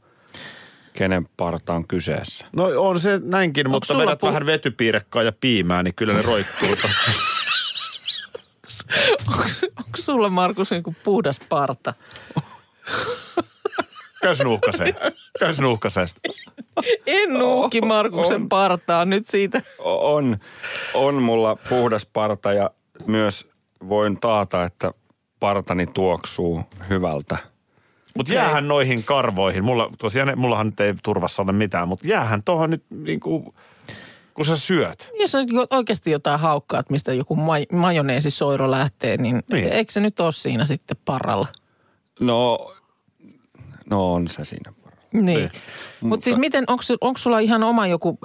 kenen 0.92 1.28
parta 1.36 1.74
on 1.74 1.88
kyseessä. 1.88 2.46
No 2.56 2.64
on 2.76 3.00
se 3.00 3.20
näinkin, 3.24 3.70
mutta 3.70 3.86
sulla 3.86 4.02
vedät 4.02 4.22
pu- 4.22 4.26
vähän 4.26 4.46
vetypiirekkaa 4.46 5.22
ja 5.22 5.32
piimää, 5.40 5.82
niin 5.82 5.94
kyllä 5.94 6.12
ne 6.12 6.22
roikkuu 6.22 6.76
tossa. 6.82 7.10
Onko 9.78 9.96
sulla, 9.96 10.28
Markus, 10.30 10.70
niin 10.70 10.82
kuin 10.82 10.96
puhdas 11.04 11.40
parta? 11.48 11.94
Käys 14.22 14.40
nuuhkaseen. 14.40 14.94
Käys 15.40 15.60
nuuhkaseen. 15.60 16.08
En 17.06 17.32
nuuki 17.34 17.80
Markuksen 17.80 18.42
on. 18.42 18.48
partaa 18.48 19.04
nyt 19.04 19.26
siitä. 19.26 19.62
On, 19.78 20.36
on 20.94 21.14
mulla 21.22 21.56
puhdas 21.68 22.06
parta 22.06 22.52
ja 22.52 22.70
myös 23.06 23.48
voin 23.88 24.20
taata, 24.20 24.64
että 24.64 24.92
partani 25.40 25.86
tuoksuu 25.86 26.62
hyvältä. 26.90 27.36
Mutta 28.16 28.32
jäähän 28.34 28.68
noihin 28.68 29.04
karvoihin. 29.04 29.64
Mulla, 29.64 29.90
tosiaan, 29.98 30.38
mullahan 30.38 30.66
nyt 30.66 30.80
ei 30.80 30.94
turvassa 31.02 31.42
ole 31.42 31.52
mitään, 31.52 31.88
mutta 31.88 32.08
jäähän 32.08 32.42
tuohon 32.42 32.70
nyt 32.70 32.84
niin 32.90 33.20
kuin, 33.20 33.54
kun 34.34 34.44
sä 34.44 34.56
syöt. 34.56 35.10
Jos 35.20 35.34
on 35.34 35.52
jo- 35.52 35.66
oikeasti 35.70 36.10
jotain 36.10 36.40
haukkaat, 36.40 36.90
mistä 36.90 37.12
joku 37.12 37.34
maj- 37.36 37.76
majoneesisoiro 37.76 38.70
lähtee, 38.70 39.16
niin, 39.16 39.34
Niin. 39.36 39.44
niin 39.64 39.72
eikö 39.72 39.92
se 39.92 40.00
nyt 40.00 40.20
ole 40.20 40.32
siinä 40.32 40.64
sitten 40.64 40.96
paralla? 41.04 41.46
No, 42.20 42.72
no 43.90 44.12
on 44.12 44.28
se 44.28 44.44
siinä 44.44 44.72
paralla. 44.82 45.02
Niin. 45.12 45.50
Mutta 46.00 46.24
siis 46.24 46.36
miten, 46.36 46.64
onko 47.00 47.18
sulla 47.18 47.38
ihan 47.38 47.62
oma 47.62 47.86
joku 47.86 48.18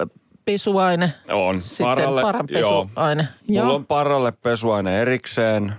pesuaine? 0.44 1.12
On. 1.28 1.60
Sitten 1.60 2.08
paranpesuaine. 2.22 3.28
Joo. 3.48 3.62
Mulla 3.62 3.70
Joo. 3.70 3.74
on 3.74 3.86
paralle 3.86 4.32
pesuaine 4.42 5.00
erikseen, 5.00 5.72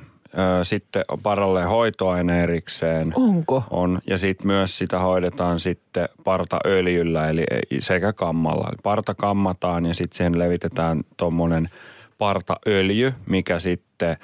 sitten 0.64 1.04
on 1.08 1.20
paralle 1.20 1.64
hoitoaine 1.64 2.44
erikseen. 2.44 3.14
Onko? 3.16 3.64
On. 3.70 4.00
Ja 4.08 4.18
sitten 4.18 4.48
myös 4.48 4.78
sitä 4.78 5.00
hoidetaan 5.00 5.60
sitten 5.60 6.10
partaöljyllä, 6.24 7.30
eli 7.30 7.44
sekä 7.80 8.14
kammalla. 8.14 8.68
Eli 8.68 8.78
Parta 8.84 9.16
kammataan 9.16 9.86
ja 9.86 9.94
sitten 9.94 10.18
siihen 10.18 10.40
levitetään 10.40 11.04
tuommoinen 11.18 11.70
partaöljy, 12.18 13.14
mikä 13.26 13.60
sitten 13.60 14.18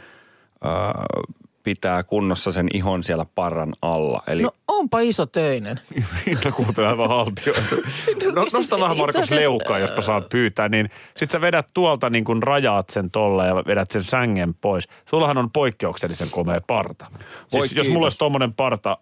pitää 1.69 2.03
kunnossa 2.03 2.51
sen 2.51 2.67
ihon 2.73 3.03
siellä 3.03 3.25
parran 3.35 3.73
alla. 3.81 4.23
Eli 4.27 4.43
No 4.43 4.51
onpa 4.67 4.99
iso 4.99 5.25
töinen. 5.25 5.79
Minna 6.25 6.51
kuuntelee 6.51 6.89
aivan 6.89 7.09
haltioita. 7.09 7.75
No, 8.35 8.41
siis 8.41 8.53
nosta 8.53 8.79
vähän 8.79 8.91
itse 8.91 9.01
Markus 9.01 9.15
asiassa- 9.15 9.35
leukaa, 9.35 9.79
jospa 9.79 10.01
saat 10.01 10.29
pyytää. 10.29 10.69
Niin 10.69 10.89
sit 11.17 11.31
sä 11.31 11.41
vedät 11.41 11.67
tuolta 11.73 12.09
niin 12.09 12.23
kuin 12.25 12.43
rajaat 12.43 12.89
sen 12.89 13.11
tolle 13.11 13.47
ja 13.47 13.55
vedät 13.55 13.91
sen 13.91 14.03
sängen 14.03 14.53
pois. 14.53 14.87
Sullahan 15.05 15.37
on 15.37 15.51
poikkeuksellisen 15.51 16.29
komea 16.29 16.61
parta. 16.67 17.05
Voi 17.53 17.67
Siis 17.67 17.71
jos 17.77 17.89
mulla 17.93 18.05
olisi 18.05 18.17
tommonen 18.17 18.53
parta, 18.53 18.97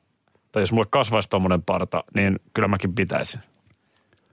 tai 0.51 0.61
jos 0.61 0.71
mulle 0.71 0.87
kasvaisi 0.89 1.29
tommonen 1.29 1.63
parta, 1.63 2.03
niin 2.15 2.39
kyllä 2.53 2.67
mäkin 2.67 2.95
pitäisin. 2.95 3.39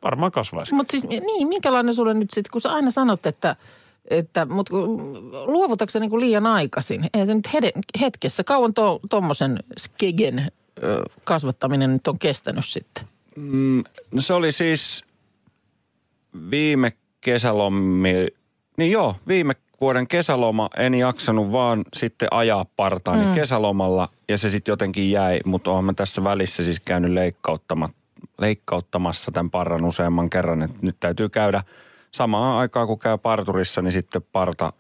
Varmaan 0.03 0.33
kasvaisi. 0.33 0.75
Mutta 0.75 0.91
siis 0.91 1.05
niin, 1.05 1.49
minkälainen 1.49 1.95
sulle 1.95 2.15
nyt 2.15 2.31
sitten, 2.31 2.51
kun 2.53 2.61
sä 2.61 2.73
aina 2.73 2.91
sanot, 2.91 3.27
että, 3.27 3.57
että 4.11 4.45
mut 4.47 4.69
kun- 4.69 5.33
luovutatko 5.47 5.91
sä 5.91 6.01
niinku 6.01 6.21
liian 6.21 6.47
aikaisin? 6.47 7.11
Eihän 7.15 7.27
se 7.27 7.35
nyt 7.35 7.49
hetkessä, 8.01 8.45
kauan 8.45 8.73
tuommoisen 9.11 9.59
skegen 9.79 10.39
ö, 10.39 10.87
ö, 10.87 11.05
kasvattaminen 11.25 11.93
nyt 11.93 12.09
on 12.09 12.19
kestänyt 12.19 12.65
sitten? 12.65 13.05
Mm, 13.37 13.85
no 14.11 14.21
se 14.21 14.35
oli 14.35 14.53
siis 14.53 15.05
viime 16.51 16.93
kesälomi, 17.21 18.27
niin 18.77 18.91
joo, 18.91 19.17
viime 19.29 19.55
vuoden 19.81 20.09
kesäloma 20.09 20.71
en 20.77 20.95
jaksanut 20.95 21.53
vaan 21.53 21.85
sitten 21.97 22.29
ajaa 22.31 22.67
partaani 22.77 23.25
mm. 23.25 23.35
kesälomalla 23.35 24.09
ja 24.29 24.39
se 24.39 24.51
sitten 24.51 24.73
jotenkin 24.73 25.11
jäi, 25.11 25.41
mutta 25.45 25.71
oon 25.71 25.85
mä 25.85 25.93
tässä 25.93 26.25
välissä 26.25 26.65
siis 26.65 26.81
käynyt 26.81 27.11
leikkauttama, 27.11 27.89
leikkauttamassa 28.39 29.33
tämän 29.33 29.51
parran 29.51 29.85
useamman 29.85 30.31
kerran, 30.31 30.63
että 30.63 30.79
nyt 30.83 30.97
täytyy 31.01 31.29
käydä 31.29 31.63
samaan 32.15 32.57
aikaan 32.59 32.87
kun 32.87 32.99
käy 32.99 33.19
parturissa, 33.19 33.83
niin 33.83 33.93
sitten 33.93 34.23
parta 34.33 34.73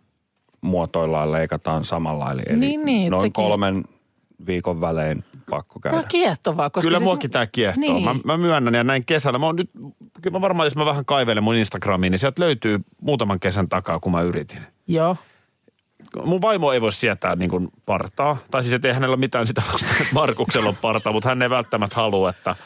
muotoillaan 0.60 1.32
leikataan 1.32 1.84
samalla. 1.84 2.32
Eli, 2.32 2.42
eli 2.46 2.58
Niin, 2.58 2.84
niin, 2.84 3.10
noin 3.10 3.20
sekin- 3.20 3.32
kolmen 3.32 3.84
viikon 4.46 4.80
välein 4.80 5.24
pakko 5.50 5.80
käydä. 5.80 5.92
Tämä 5.94 6.02
on 6.02 6.08
kiehtovaa, 6.08 6.70
koska 6.70 6.86
Kyllä 6.86 6.98
siis- 6.98 7.04
muakin 7.04 7.30
tämä 7.30 7.46
kiehtoo. 7.46 7.80
Niin. 7.80 8.04
Mä, 8.04 8.14
mä 8.24 8.36
myönnän 8.36 8.74
ja 8.74 8.84
näin 8.84 9.04
kesällä. 9.04 9.38
Mä 9.38 9.46
oon 9.46 9.56
nyt, 9.56 9.70
kyllä 10.22 10.30
mä 10.36 10.40
varmaan, 10.40 10.66
jos 10.66 10.76
mä 10.76 10.84
vähän 10.84 11.04
kaivelen 11.04 11.42
mun 11.42 11.54
Instagramiin, 11.54 12.10
niin 12.10 12.18
sieltä 12.18 12.42
löytyy 12.42 12.78
muutaman 13.00 13.40
kesän 13.40 13.68
takaa, 13.68 14.00
kun 14.00 14.12
mä 14.12 14.22
yritin. 14.22 14.60
Joo. 14.88 15.16
Mun 16.24 16.42
vaimo 16.42 16.72
ei 16.72 16.80
voi 16.80 16.92
sietää 16.92 17.36
niin 17.36 17.50
kuin 17.50 17.68
partaa. 17.86 18.36
Tai 18.50 18.62
siis, 18.62 18.74
että 18.74 18.88
ei 18.88 18.94
hänellä 18.94 19.14
ole 19.14 19.20
mitään 19.20 19.46
sitä 19.46 19.62
vastaan, 19.72 19.92
että 20.02 20.14
Markuksella 20.14 20.68
on 20.68 20.76
partaa, 20.76 21.12
mutta 21.12 21.28
hän 21.28 21.42
ei 21.42 21.50
välttämättä 21.50 21.96
halua, 21.96 22.30
että 22.30 22.56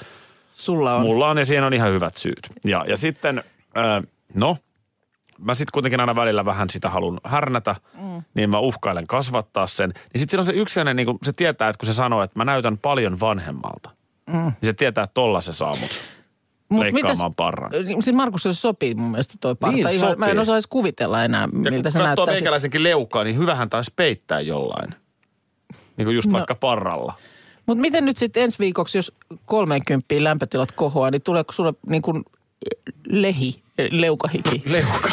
Sulla 0.55 0.95
on. 0.95 1.03
mulla 1.03 1.29
on 1.31 1.39
ja 1.39 1.45
siinä 1.47 1.67
on 1.67 1.75
ihan 1.75 1.93
hyvät 1.93 2.17
syyt. 2.17 2.49
Ja, 2.65 2.85
ja 2.89 2.97
sitten, 2.97 3.39
äh, 3.79 4.03
no, 4.35 4.57
mä 5.39 5.55
sitten 5.55 5.73
kuitenkin 5.73 6.01
aina 6.01 6.15
välillä 6.17 6.45
vähän 6.45 6.71
sitä 6.71 6.91
halun 6.91 7.21
härnätä, 7.25 7.77
mm. 8.03 8.23
niin 8.35 8.51
mä 8.51 8.59
uhkailen 8.59 9.07
kasvattaa 9.07 9.67
sen. 9.67 9.89
Niin 9.91 10.21
sitten 10.21 10.31
siinä 10.31 10.41
on 10.41 10.47
se 10.47 10.53
yksi 10.53 10.73
sellainen, 10.75 10.97
niin 10.97 11.07
kuin 11.07 11.19
se 11.23 11.33
tietää, 11.33 11.69
että 11.69 11.79
kun 11.79 11.87
se 11.87 11.95
sanoo, 11.95 12.23
että 12.23 12.39
mä 12.39 12.45
näytän 12.45 12.79
paljon 12.79 13.21
vanhemmalta, 13.21 13.91
mm. 14.27 14.35
niin 14.43 14.55
se 14.63 14.73
tietää, 14.73 15.05
että 15.05 15.15
tolla 15.15 15.41
se 15.41 15.53
saa 15.53 15.75
mut 15.81 16.01
Mut 16.69 16.81
leikkaamaan 16.83 17.35
parran. 17.35 17.71
Siis 18.01 18.17
Markukselle 18.17 18.55
sopii 18.55 18.95
mun 18.95 19.11
mielestä 19.11 19.35
toi 19.41 19.55
parta. 19.55 19.77
Niin, 19.77 19.89
Ihan, 19.89 20.19
mä 20.19 20.27
en 20.27 20.37
sopii. 20.37 20.53
edes 20.53 20.67
kuvitella 20.67 21.25
enää, 21.25 21.43
Ja 21.43 21.49
miltä 21.71 21.83
kun 21.83 21.93
se 21.93 21.99
näyttää. 21.99 22.27
meikäläisenkin 22.27 22.83
leukaa, 22.83 23.25
niin 23.25 23.39
hyvähän 23.39 23.71
taisi 23.71 23.93
peittää 23.97 24.41
jollain. 24.41 24.95
Niin 25.97 26.07
kuin 26.07 26.15
just 26.15 26.29
No. 26.29 26.33
vaikka 26.33 26.55
parralla. 26.55 27.15
Mutta 27.67 27.81
miten 27.81 28.05
nyt 28.05 28.17
sitten 28.17 28.43
ensi 28.43 28.59
viikoksi, 28.59 28.99
jos 28.99 29.13
30 29.45 30.05
lämpötilat 30.19 30.73
kohoaa, 30.73 31.11
niin 31.11 31.23
tuleeko 31.23 31.53
sulle 31.53 31.73
niin 31.87 32.03
kuin 32.03 32.25
lehi, 33.09 33.63
leukahiki? 33.91 34.63
Leuka. 34.73 35.11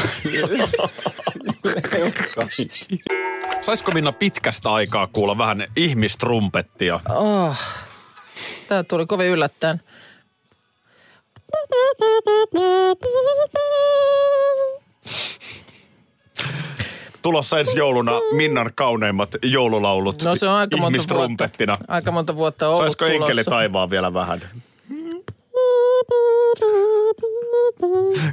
Saisiko 3.61 3.91
Minna 3.91 4.11
pitkästä 4.11 4.73
aikaa 4.73 5.07
kuulla 5.07 5.37
vähän 5.37 5.67
ihmistrumpettia? 5.75 6.99
Oh. 7.09 7.57
Tämä 8.67 8.83
tuli 8.83 9.05
kovin 9.05 9.27
yllättäen. 9.27 9.81
Tulossa 17.21 17.59
ensi 17.59 17.77
jouluna 17.77 18.11
Minnan 18.31 18.69
kauneimmat 18.75 19.35
joululaulut 19.43 20.23
No 20.23 20.35
se 20.35 20.47
on 20.47 20.53
aika 20.55 20.77
monta 20.77 20.97
vuotta, 20.97 21.13
ihmistrumpettina. 21.13 21.77
aika 21.87 22.11
monta 22.11 22.35
vuotta 22.35 22.67
ollut 22.67 22.81
Saisiko 22.81 23.05
enkeli 23.05 23.31
tulossa. 23.31 23.51
taivaan 23.51 23.89
vielä 23.89 24.13
vähän? 24.13 24.41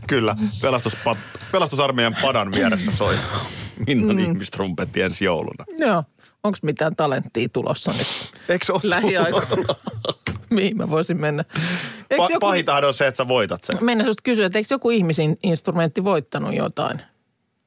Kyllä, 0.07 0.37
pelastuspa, 0.62 1.16
pelastusarmeijan 1.53 2.16
padan 2.22 2.53
vieressä 2.53 2.90
soi 2.90 3.14
Minnan 3.87 4.16
mm. 4.16 4.22
ihmistrumpetti 4.22 5.03
ensi 5.03 5.25
jouluna. 5.25 5.64
Joo. 5.79 6.05
Onko 6.42 6.59
mitään 6.62 6.96
talenttia 6.96 7.48
tulossa 7.48 7.92
nyt 7.92 8.07
Eikö 8.48 8.72
ole 8.72 8.81
lähiaikoina? 8.85 9.75
Mihin 10.51 10.77
mä 10.77 10.90
voisin 10.90 11.20
mennä? 11.20 11.44
Eikö 12.11 12.25
Pa- 12.25 12.33
joku, 12.33 12.46
Pahintahan 12.46 12.85
on 12.85 12.94
se, 12.94 13.07
että 13.07 13.16
sä 13.16 13.29
voitat 13.29 13.64
sen. 13.64 13.85
mennä 13.85 14.05
susta 14.05 14.22
kysyä, 14.22 14.46
että 14.46 14.59
eikö 14.59 14.75
joku 14.75 14.90
ihmisin 14.90 15.38
instrumentti 15.42 16.05
voittanut 16.05 16.55
jotain? 16.55 17.03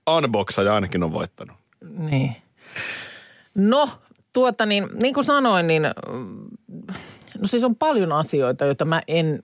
Unboxaja 0.09 0.75
ainakin 0.75 1.03
on 1.03 1.13
voittanut. 1.13 1.57
Niin. 1.97 2.35
No, 3.55 3.89
tuota 4.33 4.65
niin, 4.65 4.87
niin 5.01 5.13
kuin 5.13 5.23
sanoin, 5.23 5.67
niin 5.67 5.83
mm, 6.11 6.47
no 7.39 7.47
siis 7.47 7.63
on 7.63 7.75
paljon 7.75 8.11
asioita, 8.11 8.65
joita 8.65 8.85
mä 8.85 9.01
en, 9.07 9.43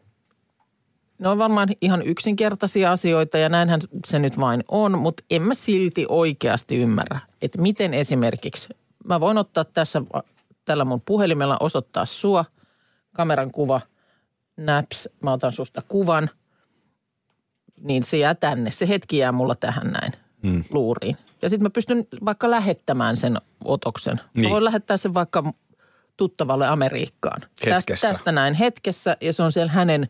ne 1.22 1.30
on 1.30 1.38
varmaan 1.38 1.70
ihan 1.82 2.02
yksinkertaisia 2.02 2.92
asioita 2.92 3.38
ja 3.38 3.50
näinhän 3.50 3.80
se 4.08 4.20
nyt 4.20 4.40
vain 4.40 4.64
on, 4.68 5.00
mutta 5.00 5.24
en 5.30 5.42
mä 5.42 5.54
silti 5.54 6.06
oikeasti 6.10 6.78
ymmärrä, 6.78 7.20
että 7.42 7.62
miten 7.62 7.94
esimerkiksi, 7.94 8.70
mä 9.06 9.20
voin 9.20 9.38
ottaa 9.38 9.66
tässä 9.66 10.02
tällä 10.66 10.86
mun 10.86 11.02
puhelimella 11.02 11.58
osoittaa 11.60 12.06
sua, 12.06 12.46
kameran 13.14 13.52
kuva, 13.52 13.82
naps, 14.58 15.10
mä 15.24 15.34
otan 15.34 15.52
susta 15.52 15.82
kuvan, 15.88 16.30
niin 17.82 18.04
se 18.04 18.18
jää 18.18 18.36
tänne, 18.36 18.72
se 18.72 18.88
hetki 18.88 19.18
jää 19.18 19.32
mulla 19.32 19.56
tähän 19.56 19.88
näin 19.88 20.14
mm. 20.42 20.64
luuriin. 20.70 21.18
Ja 21.42 21.50
sitten 21.50 21.66
mä 21.66 21.70
pystyn 21.70 22.08
vaikka 22.26 22.50
lähettämään 22.50 23.18
sen 23.18 23.38
otoksen. 23.64 24.22
Niin. 24.34 24.46
Mä 24.46 24.50
voin 24.50 24.66
lähettää 24.66 24.98
sen 24.98 25.14
vaikka 25.14 25.54
tuttavalle 26.18 26.68
Amerikkaan. 26.68 27.42
Hetkessä. 27.42 27.76
Tästä, 27.76 28.08
tästä 28.08 28.32
näin 28.32 28.54
hetkessä 28.54 29.18
ja 29.22 29.34
se 29.34 29.44
on 29.44 29.52
siellä 29.52 29.72
hänen 29.72 30.10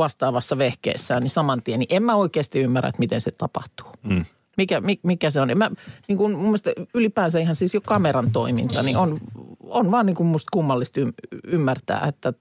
vastaavassa 0.00 0.58
vehkeessään, 0.58 1.22
niin 1.22 1.30
saman 1.30 1.62
tien. 1.62 1.78
Niin 1.78 1.96
en 1.96 2.02
mä 2.02 2.14
oikeasti 2.14 2.60
ymmärrä, 2.60 2.88
että 2.88 2.98
miten 2.98 3.20
se 3.20 3.30
tapahtuu. 3.30 3.86
Mm. 4.02 4.24
Mikä, 4.56 4.80
mi, 4.80 5.00
mikä 5.02 5.30
se 5.30 5.40
on? 5.40 5.50
En 5.50 5.58
Mä, 5.58 5.70
niin 6.08 6.18
kuin 6.18 6.32
mun 6.32 6.42
mielestä 6.42 6.72
ylipäänsä 6.94 7.38
ihan 7.38 7.56
siis 7.56 7.74
jo 7.74 7.80
kameran 7.80 8.30
toiminta, 8.30 8.82
niin 8.82 8.96
on, 8.96 9.20
on 9.60 9.90
vaan 9.90 10.06
niin 10.06 10.16
kuin 10.16 10.26
musta 10.26 10.48
kummallista 10.52 11.00
ym, 11.00 11.12
ymmärtää, 11.44 12.06
että 12.08 12.32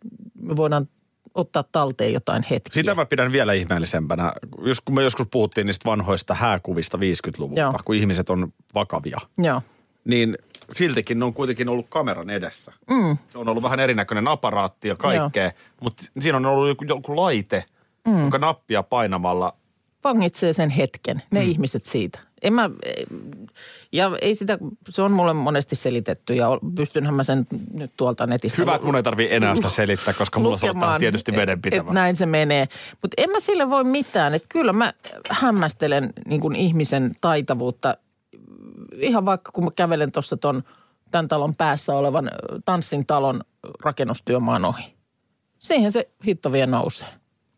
me 0.42 0.56
voidaan 0.56 0.88
ottaa 1.36 1.64
talteen 1.72 2.14
jotain 2.14 2.44
hetkiä. 2.50 2.74
Sitä 2.74 2.96
mä 2.96 3.06
pidän 3.06 3.32
vielä 3.32 3.54
ihmeellisempänä. 3.54 4.34
Just 4.66 4.82
kun 4.86 4.96
me 4.96 5.04
joskus 5.04 5.28
puhuttiin 5.32 5.68
niistä 5.68 5.90
vanhoista 5.90 6.34
hääkuvista 6.34 6.98
50-luvulta, 6.98 7.62
Joo. 7.62 7.74
kun 7.86 7.96
ihmiset 7.96 8.30
on 8.30 8.54
vakavia, 8.76 9.20
Joo. 9.38 9.62
niin 10.06 10.38
siltikin 10.74 11.20
ne 11.20 11.26
on 11.26 11.34
kuitenkin 11.34 11.70
ollut 11.70 11.86
kameran 11.90 12.30
edessä. 12.30 12.74
Mm. 12.90 13.18
Se 13.30 13.38
on 13.38 13.50
ollut 13.50 13.64
vähän 13.64 13.80
erinäköinen 13.80 14.28
aparaatti 14.28 14.88
ja 14.88 14.96
kaikkea, 14.96 15.52
mutta 15.82 16.04
siinä 16.20 16.38
on 16.38 16.46
ollut 16.46 16.68
joku, 16.68 16.86
joku 16.88 17.16
laite, 17.16 17.64
mm. 18.08 18.20
jonka 18.20 18.38
nappia 18.38 18.84
painamalla 18.84 19.54
vangitsee 20.04 20.54
sen 20.54 20.70
hetken, 20.70 21.22
ne 21.32 21.40
mm. 21.42 21.48
ihmiset 21.48 21.86
siitä. 21.86 22.20
En 22.42 22.54
mä, 22.54 22.70
ja 23.92 24.12
ei 24.22 24.36
sitä, 24.36 24.58
se 24.90 25.02
on 25.02 25.12
mulle 25.12 25.34
monesti 25.34 25.76
selitetty 25.76 26.34
ja 26.34 26.48
pystynhän 26.76 27.14
mä 27.14 27.24
sen 27.24 27.48
nyt 27.74 27.92
tuolta 27.98 28.28
netistä. 28.28 28.62
Hyvä, 28.62 28.76
että 28.76 28.86
mun 28.86 28.96
ei 28.96 29.04
tarvii 29.04 29.28
enää 29.32 29.56
sitä 29.56 29.70
selittää, 29.70 30.14
koska 30.14 30.40
mulla 30.40 30.94
on 30.94 31.00
tietysti 31.00 31.32
et- 31.32 31.38
vedenpitävä. 31.38 31.94
näin 31.94 32.16
se 32.16 32.26
menee. 32.26 32.68
Mutta 33.02 33.16
en 33.18 33.30
mä 33.30 33.40
sille 33.40 33.70
voi 33.70 33.84
mitään. 33.84 34.34
Että 34.34 34.46
kyllä 34.50 34.74
mä 34.74 34.94
hämmästelen 35.30 36.14
niin 36.26 36.42
kuin 36.42 36.56
ihmisen 36.56 37.12
taitavuutta. 37.22 37.98
Ihan 39.02 39.26
vaikka 39.26 39.52
kun 39.52 39.64
mä 39.64 39.70
kävelen 39.76 40.12
tuossa 40.12 40.38
ton 40.38 40.64
tämän 41.12 41.28
talon 41.28 41.56
päässä 41.56 41.96
olevan 41.96 42.32
Tanssin 42.66 43.06
talon 43.06 43.42
rakennustyömaan 43.84 44.66
ohi. 44.66 44.96
Siihen 45.60 45.92
se 45.92 46.10
hitto 46.28 46.52
vielä 46.52 46.72
nousee. 46.72 47.08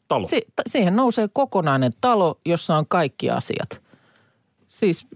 Talo. 0.08 0.28
Si- 0.28 0.46
t- 0.56 0.62
siihen 0.68 0.96
nousee 0.96 1.30
kokonainen 1.34 1.92
talo, 2.02 2.40
jossa 2.46 2.76
on 2.76 2.86
kaikki 2.88 3.30
asiat. 3.30 3.82
Siis, 4.70 5.08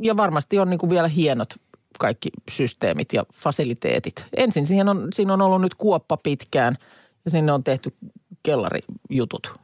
ja 0.00 0.16
varmasti 0.16 0.58
on 0.58 0.70
niin 0.70 0.78
kuin 0.78 0.90
vielä 0.90 1.08
hienot 1.08 1.54
kaikki 1.98 2.30
systeemit 2.50 3.12
ja 3.12 3.24
fasiliteetit. 3.34 4.26
Ensin 4.36 4.66
siihen 4.66 4.88
on, 4.88 5.08
siinä 5.12 5.34
on 5.34 5.42
ollut 5.42 5.60
nyt 5.60 5.74
kuoppa 5.74 6.16
pitkään 6.16 6.76
ja 7.24 7.30
sinne 7.30 7.52
on 7.52 7.64
tehty 7.64 7.94
kellarijutut. 8.42 9.54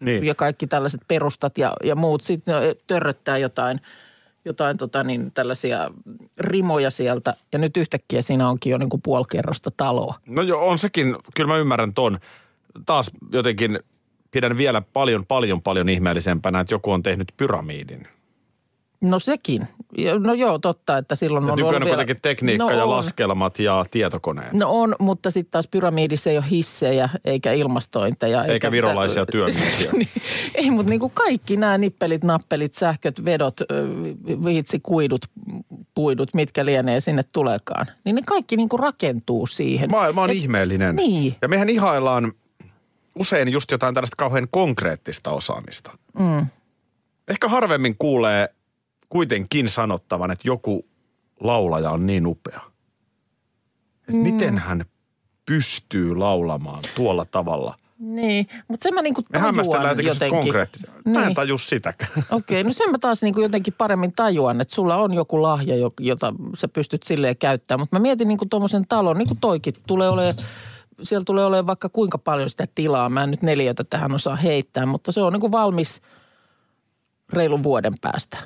Niin. 0.00 0.24
Ja 0.24 0.34
kaikki 0.34 0.66
tällaiset 0.66 1.00
perustat 1.08 1.58
ja, 1.58 1.72
ja 1.84 1.94
muut. 1.96 2.22
Sitten 2.22 2.54
törröttää 2.86 3.38
jotain, 3.38 3.80
jotain 4.44 4.76
tota 4.76 5.04
niin, 5.04 5.32
tällaisia 5.32 5.90
rimoja 6.38 6.90
sieltä. 6.90 7.34
Ja 7.52 7.58
nyt 7.58 7.76
yhtäkkiä 7.76 8.22
siinä 8.22 8.48
onkin 8.48 8.70
jo 8.70 8.78
niin 8.78 8.90
kuin 8.90 9.02
puolikerrosta 9.02 9.70
taloa. 9.76 10.14
No 10.26 10.42
joo, 10.42 10.68
on 10.68 10.78
sekin, 10.78 11.16
kyllä 11.34 11.48
mä 11.48 11.56
ymmärrän 11.56 11.94
ton. 11.94 12.18
Taas 12.86 13.10
jotenkin 13.32 13.78
pidän 14.30 14.58
vielä 14.58 14.82
paljon, 14.92 15.26
paljon, 15.26 15.62
paljon 15.62 15.88
ihmeellisempänä, 15.88 16.60
että 16.60 16.74
joku 16.74 16.92
on 16.92 17.02
tehnyt 17.02 17.32
pyramidin. 17.36 18.08
No 19.04 19.18
sekin. 19.18 19.68
No 20.18 20.34
joo, 20.34 20.58
totta, 20.58 20.98
että 20.98 21.14
silloin 21.14 21.46
Ja 21.46 21.52
on 21.52 21.56
nykyään 21.56 21.68
ollut 21.68 21.82
on 21.82 21.84
vielä... 21.86 21.96
kuitenkin 21.96 22.22
tekniikka 22.22 22.64
no 22.64 22.70
ja 22.70 22.84
on. 22.84 22.90
laskelmat 22.90 23.58
ja 23.58 23.84
tietokoneet. 23.90 24.52
No 24.52 24.80
on, 24.80 24.96
mutta 24.98 25.30
sitten 25.30 25.50
taas 25.50 25.68
pyramiidissa 25.68 26.30
ei 26.30 26.36
ole 26.36 26.44
hissejä 26.50 27.08
eikä 27.24 27.52
ilmastointeja. 27.52 28.44
Eikä 28.44 28.70
virolaisia 28.70 29.26
työmiehiä. 29.32 29.90
Niin, 29.92 30.08
ei, 30.54 30.70
mutta 30.70 30.90
niin 30.90 31.00
kuin 31.00 31.12
kaikki 31.14 31.56
nämä 31.56 31.78
nippelit, 31.78 32.24
nappelit, 32.24 32.74
sähköt, 32.74 33.24
vedot, 33.24 33.60
viitsi, 34.44 34.80
kuidut, 34.82 35.26
puidut, 35.94 36.34
mitkä 36.34 36.64
lienee 36.64 37.00
sinne 37.00 37.24
tulekaan. 37.32 37.86
Niin 38.04 38.16
ne 38.16 38.22
kaikki 38.26 38.56
niin 38.56 38.68
kuin 38.68 38.80
rakentuu 38.80 39.46
siihen. 39.46 39.90
Maailma 39.90 40.22
on 40.22 40.30
Et- 40.30 40.36
ihmeellinen. 40.36 40.96
Niin. 40.96 41.36
Ja 41.42 41.48
mehän 41.48 41.68
ihaillaan 41.70 42.32
usein 43.18 43.52
just 43.52 43.70
jotain 43.70 43.94
tällaista 43.94 44.16
kauhean 44.18 44.48
konkreettista 44.50 45.30
osaamista. 45.30 45.90
Mm. 46.18 46.46
Ehkä 47.28 47.48
harvemmin 47.48 47.96
kuulee 47.98 48.48
kuitenkin 49.18 49.68
sanottavan, 49.68 50.30
että 50.30 50.48
joku 50.48 50.86
laulaja 51.40 51.90
on 51.90 52.06
niin 52.06 52.26
upea. 52.26 52.60
Että 54.00 54.12
Mm. 54.12 54.18
miten 54.18 54.58
hän 54.58 54.84
pystyy 55.46 56.14
laulamaan 56.16 56.82
tuolla 56.96 57.24
tavalla. 57.24 57.74
Niin, 57.98 58.46
mutta 58.68 58.82
sen 58.84 58.94
mä 58.94 59.02
niinku 59.02 59.22
Me 59.32 59.38
tajuan 59.38 59.56
jotenkin 59.82 60.06
jotenkin. 60.06 60.30
konkreettisesti. 60.38 60.92
Mä 61.04 61.20
en 61.20 61.26
Niin. 61.26 61.34
taju 61.34 61.58
sitäkään. 61.58 62.10
Okei, 62.30 62.64
no 62.64 62.72
sen 62.72 62.90
mä 62.90 62.98
taas 62.98 63.22
niinku 63.22 63.40
jotenkin 63.40 63.74
paremmin 63.78 64.12
tajuan, 64.16 64.60
että 64.60 64.74
sulla 64.74 64.96
on 64.96 65.12
joku 65.14 65.42
lahja, 65.42 65.76
jo- 65.76 65.92
jota 66.00 66.34
sä 66.54 66.68
pystyt 66.68 67.02
silleen 67.02 67.36
käyttämään. 67.36 67.80
Mutta 67.80 67.96
mä 67.96 68.00
mietin 68.02 68.28
niinku 68.28 68.46
tuommoisen 68.46 68.84
talon, 68.88 69.18
niin 69.18 69.28
kuin 69.28 69.40
toikin, 69.40 69.74
tulee 69.86 70.08
olemaan, 70.08 70.36
siellä 71.02 71.24
tulee 71.24 71.44
olemaan 71.46 71.66
vaikka 71.66 71.88
kuinka 71.88 72.18
paljon 72.18 72.50
sitä 72.50 72.66
tilaa. 72.74 73.08
Mä 73.08 73.22
en 73.22 73.30
nyt 73.30 73.42
neljötä 73.42 73.84
tähän 73.84 74.12
osaa 74.14 74.36
heittää, 74.36 74.86
mutta 74.86 75.12
se 75.12 75.20
on 75.22 75.32
niinku 75.32 75.52
valmis 75.52 76.00
reilun 77.32 77.62
vuoden 77.62 77.92
päästä. 78.00 78.38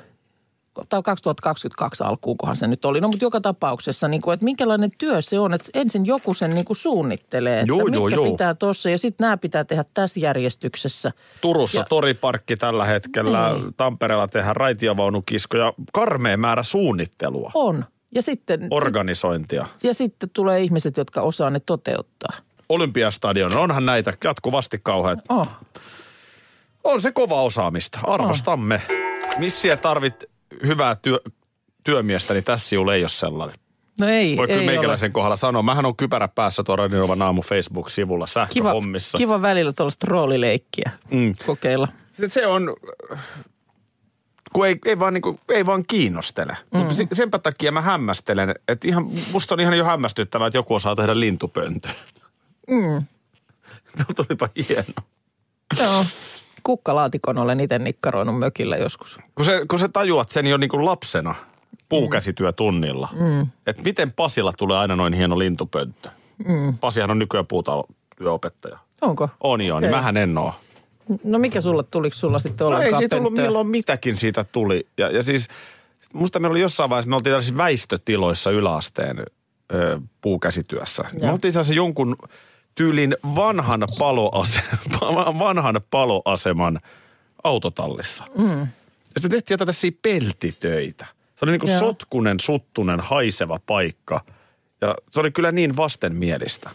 Tai 0.89 1.01
2022 1.03 2.03
alkuunkohan 2.03 2.55
se 2.55 2.67
nyt 2.67 2.85
oli. 2.85 3.01
No 3.01 3.07
mutta 3.07 3.25
joka 3.25 3.41
tapauksessa, 3.41 4.07
niin 4.07 4.21
kuin, 4.21 4.33
että 4.33 4.43
minkälainen 4.43 4.91
työ 4.97 5.21
se 5.21 5.39
on, 5.39 5.53
että 5.53 5.69
ensin 5.73 6.05
joku 6.05 6.33
sen 6.33 6.51
niin 6.55 6.65
kuin 6.65 6.77
suunnittelee, 6.77 7.59
että 7.59 7.67
Juu, 7.71 7.83
mitkä 7.85 8.15
juu. 8.15 8.31
pitää 8.31 8.53
tuossa 8.53 8.89
ja 8.89 8.97
sitten 8.97 9.25
nämä 9.25 9.37
pitää 9.37 9.63
tehdä 9.63 9.85
tässä 9.93 10.19
järjestyksessä. 10.19 11.11
Turussa 11.41 11.79
Ja- 11.79 11.85
toriparkki 11.89 12.57
tällä 12.57 12.85
hetkellä, 12.85 13.53
Niin. 13.53 13.73
Tampereella 13.77 14.27
tehdään 14.27 14.55
raitiovaunukiskoja. 14.55 15.73
Karmea 15.93 16.37
määrä 16.37 16.63
suunnittelua, 16.63 17.51
On. 17.53 17.85
Ja 18.15 18.21
sitten, 18.21 18.67
organisointia. 18.71 19.65
ja 19.83 19.93
sitten 19.93 20.29
tulee 20.29 20.61
ihmiset, 20.61 20.97
jotka 20.97 21.21
osaa 21.21 21.49
ne 21.49 21.59
toteuttaa. 21.59 22.33
Olympiastadion, 22.69 23.57
onhan 23.57 23.85
näitä 23.85 24.13
jatkuvasti 24.23 24.79
kauheat. 24.83 25.19
Oh. 25.29 25.47
On 26.83 27.01
se 27.01 27.11
kova 27.11 27.41
osaamista, 27.41 27.99
arvostamme. 28.03 28.81
Missä 29.37 29.77
tarvit 29.77 30.23
hyvää 30.65 30.95
työ, 30.95 31.19
työmiestä, 31.83 32.33
niin 32.33 32.43
tässä 32.43 32.69
sinulla 32.69 32.93
ei 32.95 33.03
ole 33.03 33.09
sellainen. 33.09 33.55
No 33.99 34.07
ei, 34.07 34.37
Voi 34.37 34.47
kyllä 34.47 34.59
ei 34.59 34.65
meikäläisen 34.65 35.07
ole. 35.07 35.11
kohdalla 35.13 35.35
sanoa. 35.35 35.63
Mähän 35.63 35.85
on 35.85 35.95
kypärä 35.95 36.27
päässä 36.27 36.63
tuo 36.63 36.75
Radionovan 36.75 37.21
aamu 37.21 37.41
Facebook-sivulla 37.41 38.25
Kiva, 38.25 38.33
sähköhommissa. 38.33 39.17
kiva 39.17 39.41
välillä 39.41 39.73
tuollaista 39.73 40.07
roolileikkiä 40.09 40.91
Mm. 41.11 41.35
kokeilla. 41.45 41.87
Se, 42.11 42.29
se 42.29 42.47
on, 42.47 42.75
kun 44.53 44.67
ei, 44.67 44.75
ei, 44.85 44.99
vaan, 44.99 45.13
niin 45.13 45.21
kuin, 45.21 45.39
ei 45.49 45.65
vaan 45.65 45.83
kiinnostele. 45.87 46.57
Mm. 46.73 46.77
Mutta 46.79 46.95
senpä 47.13 47.39
takia 47.39 47.71
mä 47.71 47.81
hämmästelen, 47.81 48.55
että 48.67 48.87
ihan, 48.87 49.09
musta 49.31 49.55
on 49.55 49.59
ihan 49.59 49.77
jo 49.77 49.85
hämmästyttävää, 49.85 50.47
että 50.47 50.57
joku 50.57 50.75
osaa 50.75 50.95
tehdä 50.95 51.19
lintupöntön. 51.19 51.93
Mm. 52.69 53.03
Tulipa 54.15 54.49
hieno. 54.69 54.93
Joo. 55.79 56.05
Kukkalaatikon 56.63 57.37
olen 57.37 57.59
itse 57.59 57.79
nikkaroinut 57.79 58.39
mökillä 58.39 58.77
joskus. 58.77 59.19
Kun, 59.35 59.45
se, 59.45 59.61
kun 59.69 59.79
sä 59.79 59.89
tajuat 59.93 60.29
sen 60.29 60.47
jo 60.47 60.57
niin 60.57 60.69
kuin 60.69 60.85
lapsena 60.85 61.35
puukäsityötunnilla, 61.89 63.09
mm. 63.19 63.47
että 63.67 63.83
miten 63.83 64.11
Pasilla 64.11 64.53
tulee 64.57 64.77
aina 64.77 64.95
noin 64.95 65.13
hieno 65.13 65.39
lintupönttö. 65.39 66.09
Mm. 66.47 66.77
Pasihan 66.77 67.11
on 67.11 67.19
nykyään 67.19 67.47
puutyöopettaja. 67.47 68.77
Onko? 69.01 69.29
On 69.41 69.61
joo, 69.61 69.79
niin 69.79 69.91
mähän 69.91 70.17
en 70.17 70.37
oo. 70.37 70.53
No 71.23 71.39
mikä 71.39 71.61
sulle, 71.61 71.83
tuliko 71.83 72.15
sulla 72.15 72.39
sitten 72.39 72.65
No 72.65 72.67
ollenkaan 72.67 72.93
ei 72.93 72.97
siitä 72.97 73.15
tullut 73.15 73.31
pönttöä? 73.31 73.45
milloin 73.45 73.67
mitäkin 73.67 74.17
siitä 74.17 74.43
tuli. 74.43 74.87
Ja, 74.97 75.09
ja 75.09 75.23
siis 75.23 75.47
musta 76.13 76.39
meillä 76.39 76.53
oli 76.53 76.61
jossain 76.61 76.89
vaiheessa, 76.89 77.09
me 77.09 77.15
oltiin 77.15 77.31
tällaisissa 77.31 77.57
väistötiloissa 77.57 78.51
yläasteen 78.51 79.19
ö, 79.73 79.99
puukäsityössä. 80.21 81.03
Me 81.03 81.19
Joo. 81.21 81.31
oltiin 81.31 81.51
sellaisen 81.51 81.75
jonkun 81.75 82.15
tyylin 82.79 83.15
vanhan, 83.35 83.87
paloase, 83.99 84.61
vanhan 85.39 85.81
paloaseman 85.91 86.79
autotallissa. 87.43 88.23
Mm. 88.37 88.59
Ja 89.15 89.21
me 89.23 89.29
tehtiin 89.29 89.53
jotain 89.53 89.65
tässä 89.65 89.87
peltitöitä. 90.01 91.05
Se 91.35 91.45
oli 91.45 91.51
niin 91.51 91.59
kuin 91.59 91.71
Joo. 91.71 91.79
sotkunen, 91.79 92.39
suttunen, 92.39 92.99
haiseva 92.99 93.59
paikka. 93.65 94.21
Ja 94.81 94.95
se 95.11 95.19
oli 95.19 95.31
kyllä 95.31 95.51
niin 95.51 95.77
vastenmielistä. 95.77 96.69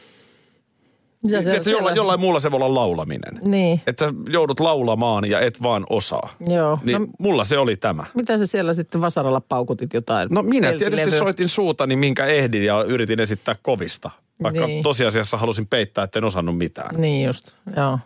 Mitä 1.23 1.43
se- 1.43 1.49
Tiedätkö, 1.49 1.71
jollain, 1.71 1.97
jollain 1.97 2.21
muulla 2.21 2.40
se 2.40 2.51
voi 2.51 2.57
olla 2.57 2.75
laulaminen. 2.75 3.40
Niin, 3.43 3.81
Että 3.87 4.12
joudut 4.29 4.61
laulamaan 4.61 5.25
ja 5.31 5.40
et 5.40 5.62
vaan 5.62 5.87
osaa. 5.90 6.35
joo. 6.49 6.79
Niin 6.85 7.01
No, 7.01 7.07
mulla 7.19 7.45
se 7.45 7.59
oli 7.59 7.77
tämä. 7.77 8.05
mitä 8.14 8.38
sä 8.38 8.47
siellä 8.47 8.75
sitten 8.75 9.01
vasaralla 9.01 9.40
paukutit 9.40 9.95
jotain? 9.95 10.29
No 10.33 10.43
minä 10.43 10.73
tietysti 10.73 11.11
soitin 11.11 11.49
suutani, 11.49 11.97
minkä 11.97 12.27
ehdin 12.27 12.64
ja 12.64 12.83
yritin 12.83 13.21
esittää 13.21 13.57
kovista. 13.62 14.11
Vaikka 14.42 14.66
Niin. 14.66 14.83
tosiasiassa 14.83 15.37
halusin 15.37 15.66
peittää, 15.66 16.05
että 16.05 16.18
en 16.18 16.25
osannut 16.25 16.59
mitään. 16.59 16.94
Niin 17.01 17.27
just, 17.27 17.51
joo. 17.77 17.99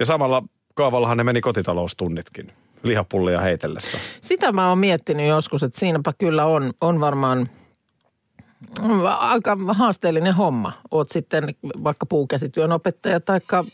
Ja 0.00 0.06
samalla 0.06 0.42
kaavallahan 0.74 1.16
ne 1.16 1.24
meni 1.24 1.40
kotitaloustunnitkin 1.40 2.52
lihapullia 2.82 3.40
heitellessä. 3.40 3.98
Sitä 4.20 4.52
mä 4.52 4.68
oon 4.68 4.78
miettinyt 4.78 5.28
joskus, 5.28 5.62
että 5.62 5.78
siinäpä 5.78 6.12
kyllä 6.18 6.46
on, 6.46 6.72
on 6.80 7.00
varmaan 7.00 7.48
aika 9.18 9.56
haasteellinen 9.68 10.34
homma. 10.34 10.72
Oot 10.90 11.10
sitten 11.10 11.54
vaikka 11.84 12.06
puukäsityön 12.06 12.72
opettaja 12.72 13.20
taikka, 13.20 13.64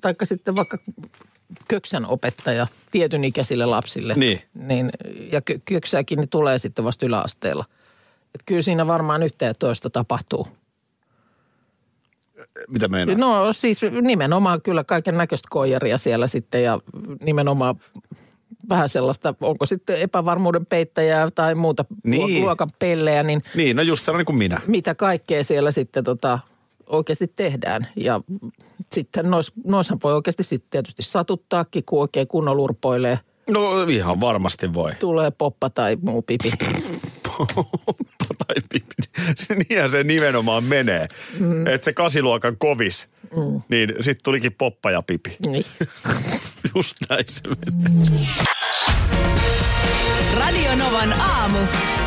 taikka 0.00 0.26
sitten 0.26 0.56
vaikka 0.56 0.78
köksän 1.68 2.06
opettaja 2.06 2.66
tietyn 2.90 3.24
ikäisille 3.24 3.66
lapsille. 3.66 4.14
Niin. 4.14 4.42
niin 4.54 4.90
ja 5.32 5.40
kö- 5.40 5.60
köksääkin 5.64 6.18
niin 6.18 6.28
tulee 6.28 6.58
sitten 6.58 6.84
vasta 6.84 7.06
yläasteella. 7.06 7.64
Et 8.34 8.42
kyllä 8.46 8.62
siinä 8.62 8.86
varmaan 8.86 9.22
yhtä 9.22 9.44
ja 9.44 9.54
toista 9.54 9.90
tapahtuu. 9.90 10.48
Mitä 12.68 12.88
meinaat? 12.88 13.18
No 13.18 13.52
siis 13.52 13.80
nimenomaan 14.02 14.62
kyllä 14.62 14.84
kaiken 14.84 15.16
näköistä 15.16 15.48
koijaria 15.50 15.98
siellä 15.98 16.26
sitten 16.26 16.62
ja 16.62 16.80
nimenomaan 17.24 17.76
vähän 18.68 18.88
sellaista, 18.88 19.34
onko 19.40 19.66
sitten 19.66 20.00
epävarmuuden 20.00 20.66
peittäjää 20.66 21.30
tai 21.30 21.54
muuta 21.54 21.84
Niin. 22.04 22.26
niin. 22.26 22.42
luokan 22.42 22.70
pellejä, 22.78 23.22
niin 23.22 23.42
Niin, 23.54 23.76
no 23.76 23.82
just 23.82 24.04
sellainen 24.04 24.26
kuin 24.26 24.38
minä. 24.38 24.60
mitä 24.66 24.94
kaikkea 24.94 25.44
siellä 25.44 25.70
sitten 25.70 26.04
tota, 26.04 26.38
oikeasti 26.86 27.32
tehdään. 27.36 27.86
Ja 27.96 28.20
sitten 28.92 29.30
nois, 29.30 29.52
noissahan 29.64 30.00
voi 30.04 30.14
oikeasti 30.14 30.42
sitten 30.42 30.70
tietysti 30.70 31.02
satuttaakin, 31.02 31.82
kun 31.86 32.00
oikein 32.00 32.26
kunnolla 32.28 32.62
urpoilee. 32.62 33.18
No 33.50 33.82
ihan 33.82 34.20
varmasti 34.20 34.74
voi. 34.74 34.92
Tulee 35.00 35.30
poppa 35.30 35.70
tai 35.70 35.96
muu 36.02 36.22
pipi. 36.22 36.50
tai 38.46 38.56
pipi. 38.72 38.94
Niinhän 39.68 39.90
se 39.90 40.04
nimenomaan 40.04 40.64
menee. 40.64 41.08
Mm. 41.38 41.66
Että 41.66 41.84
se 41.84 41.92
kasiluokan 41.92 42.56
kovis, 42.56 43.08
mm. 43.36 43.62
niin 43.68 43.94
sitten 44.00 44.24
tulikin 44.24 44.52
poppa 44.52 44.90
ja 44.90 45.02
pipi. 45.02 45.36
niin. 45.46 45.64
Just 46.74 46.96
näin 47.10 47.24
se 47.28 47.40
menee. 47.48 48.06
Radio 50.38 50.74
Novan 50.74 51.12
aamu. 51.12 51.58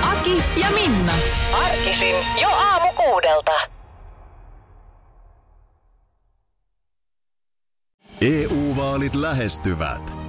Aki 0.01 0.43
ja 0.61 0.71
Minna. 0.71 1.13
Arkisin 1.53 2.15
jo 2.41 2.49
aamu 2.49 2.93
kuudelta. 2.93 3.51
EU-vaalit 8.21 9.15
lähestyvät. 9.15 10.28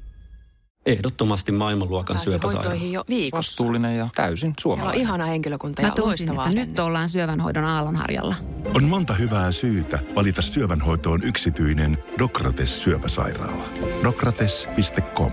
Ehdottomasti 0.85 1.51
maailmanluokan 1.51 2.17
syöpäsairaala. 2.17 2.69
hoitoihin 2.69 2.91
jo 2.91 3.03
viikossa. 3.09 3.37
Vastuullinen 3.51 3.97
ja 3.97 4.09
täysin 4.15 4.37
Siellä 4.39 4.51
on 4.51 4.55
suomalainen. 4.61 5.01
ihana 5.01 5.25
henkilökunta 5.25 5.81
Mä 5.81 5.87
ja 5.87 5.91
tunsin, 5.91 6.07
loistavaa 6.07 6.45
että 6.45 6.49
nyt 6.49 6.61
asennetta. 6.61 6.83
ollaan 6.83 7.09
syövänhoidon 7.09 7.65
aallonharjalla. 7.65 8.35
On 8.75 8.83
monta 8.83 9.13
hyvää 9.13 9.51
syytä 9.51 9.99
valita 10.15 10.41
syövänhoitoon 10.41 11.23
yksityinen 11.23 11.97
Dokrates 12.19 12.83
syöpäsairaala. 12.83 13.63
Dokrates.com 14.03 15.31